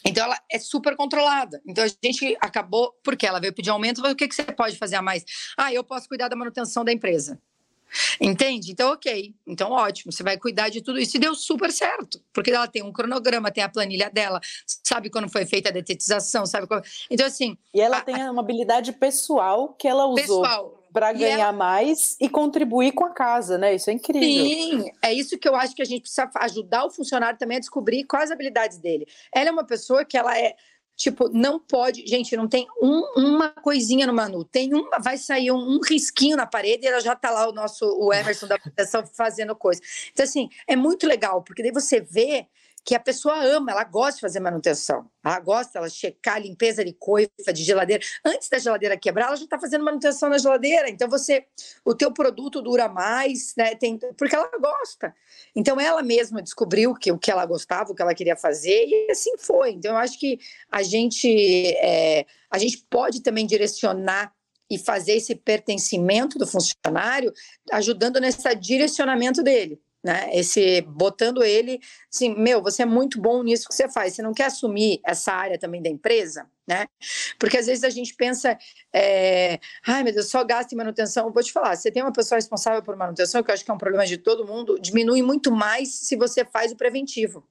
[0.04, 1.60] então ela é super controlada.
[1.66, 4.96] Então a gente acabou, porque ela veio pedir aumento, o que, que você pode fazer
[4.96, 5.24] a mais?
[5.56, 7.40] Ah, eu posso cuidar da manutenção da empresa.
[8.20, 8.72] Entende?
[8.72, 9.34] Então, ok.
[9.46, 10.12] Então, ótimo.
[10.12, 12.22] Você vai cuidar de tudo isso e deu super certo.
[12.32, 14.40] Porque ela tem um cronograma, tem a planilha dela,
[14.84, 16.84] sabe quando foi feita a detetização, sabe quando...
[17.10, 17.56] Então, assim.
[17.74, 20.42] E ela a, tem uma habilidade pessoal que ela usou.
[20.42, 21.52] Pessoal para ganhar ela...
[21.52, 23.74] mais e contribuir com a casa, né?
[23.74, 24.28] Isso é incrível.
[24.28, 27.60] Sim, é isso que eu acho que a gente precisa ajudar o funcionário também a
[27.60, 29.06] descobrir quais as habilidades dele.
[29.32, 30.54] Ela é uma pessoa que ela é
[30.98, 32.04] Tipo, não pode.
[32.08, 34.44] Gente, não tem um, uma coisinha no Manu.
[34.44, 37.52] Tem uma, vai sair um, um, risquinho na parede e ela já tá lá o
[37.52, 39.80] nosso, o Emerson da proteção fazendo coisa.
[40.10, 42.48] Então, assim, é muito legal, porque daí você vê
[42.88, 45.10] que a pessoa ama, ela gosta de fazer manutenção.
[45.22, 48.02] Ela gosta, ela checar limpeza de coifa, de geladeira.
[48.24, 50.88] Antes da geladeira quebrar, ela já está fazendo manutenção na geladeira.
[50.88, 51.44] Então você,
[51.84, 53.74] o teu produto dura mais, né?
[53.74, 55.14] Tem, porque ela gosta.
[55.54, 59.10] Então ela mesma descobriu que o que ela gostava, o que ela queria fazer e
[59.10, 59.72] assim foi.
[59.72, 60.40] Então eu acho que
[60.72, 61.28] a gente,
[61.76, 64.32] é, a gente pode também direcionar
[64.70, 67.34] e fazer esse pertencimento do funcionário,
[67.70, 70.30] ajudando nesse direcionamento dele né?
[70.32, 71.80] Esse botando ele,
[72.12, 74.14] assim, meu, você é muito bom nisso que você faz.
[74.14, 76.86] Você não quer assumir essa área também da empresa, né?
[77.38, 78.56] Porque às vezes a gente pensa,
[78.92, 81.32] é, ai meu Deus, só gasto em manutenção.
[81.32, 83.74] Vou te falar, você tem uma pessoa responsável por manutenção, que eu acho que é
[83.74, 87.46] um problema de todo mundo, diminui muito mais se você faz o preventivo,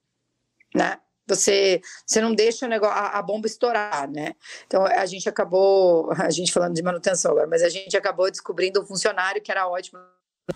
[0.74, 0.98] né?
[1.28, 4.34] Você, você não deixa o negócio, a, a, bomba estourar, né?
[4.66, 8.80] Então a gente acabou, a gente falando de manutenção agora, mas a gente acabou descobrindo
[8.80, 10.00] um funcionário que era ótimo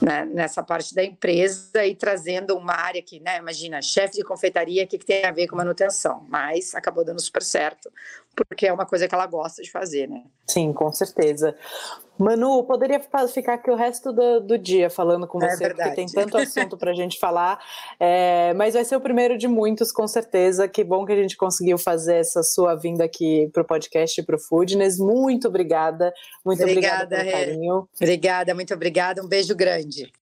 [0.01, 4.84] né, nessa parte da empresa e trazendo uma área que, né, imagina, chefe de confeitaria,
[4.84, 6.24] o que, que tem a ver com manutenção?
[6.28, 7.90] Mas acabou dando super certo,
[8.35, 10.22] porque é uma coisa que ela gosta de fazer, né?
[10.47, 11.55] Sim, com certeza.
[12.18, 15.91] Manu, poderia ficar aqui o resto do, do dia falando com é você, é porque
[15.91, 17.59] tem tanto assunto para a gente falar,
[17.99, 20.68] é, mas vai ser o primeiro de muitos, com certeza.
[20.68, 24.24] Que bom que a gente conseguiu fazer essa sua vinda aqui para o podcast e
[24.24, 24.99] para o Foodness.
[24.99, 26.12] Muito obrigada,
[26.45, 27.89] muito obrigada, obrigada pelo carinho.
[27.97, 29.22] Obrigada, muito obrigada.
[29.22, 30.12] Um beijo grande.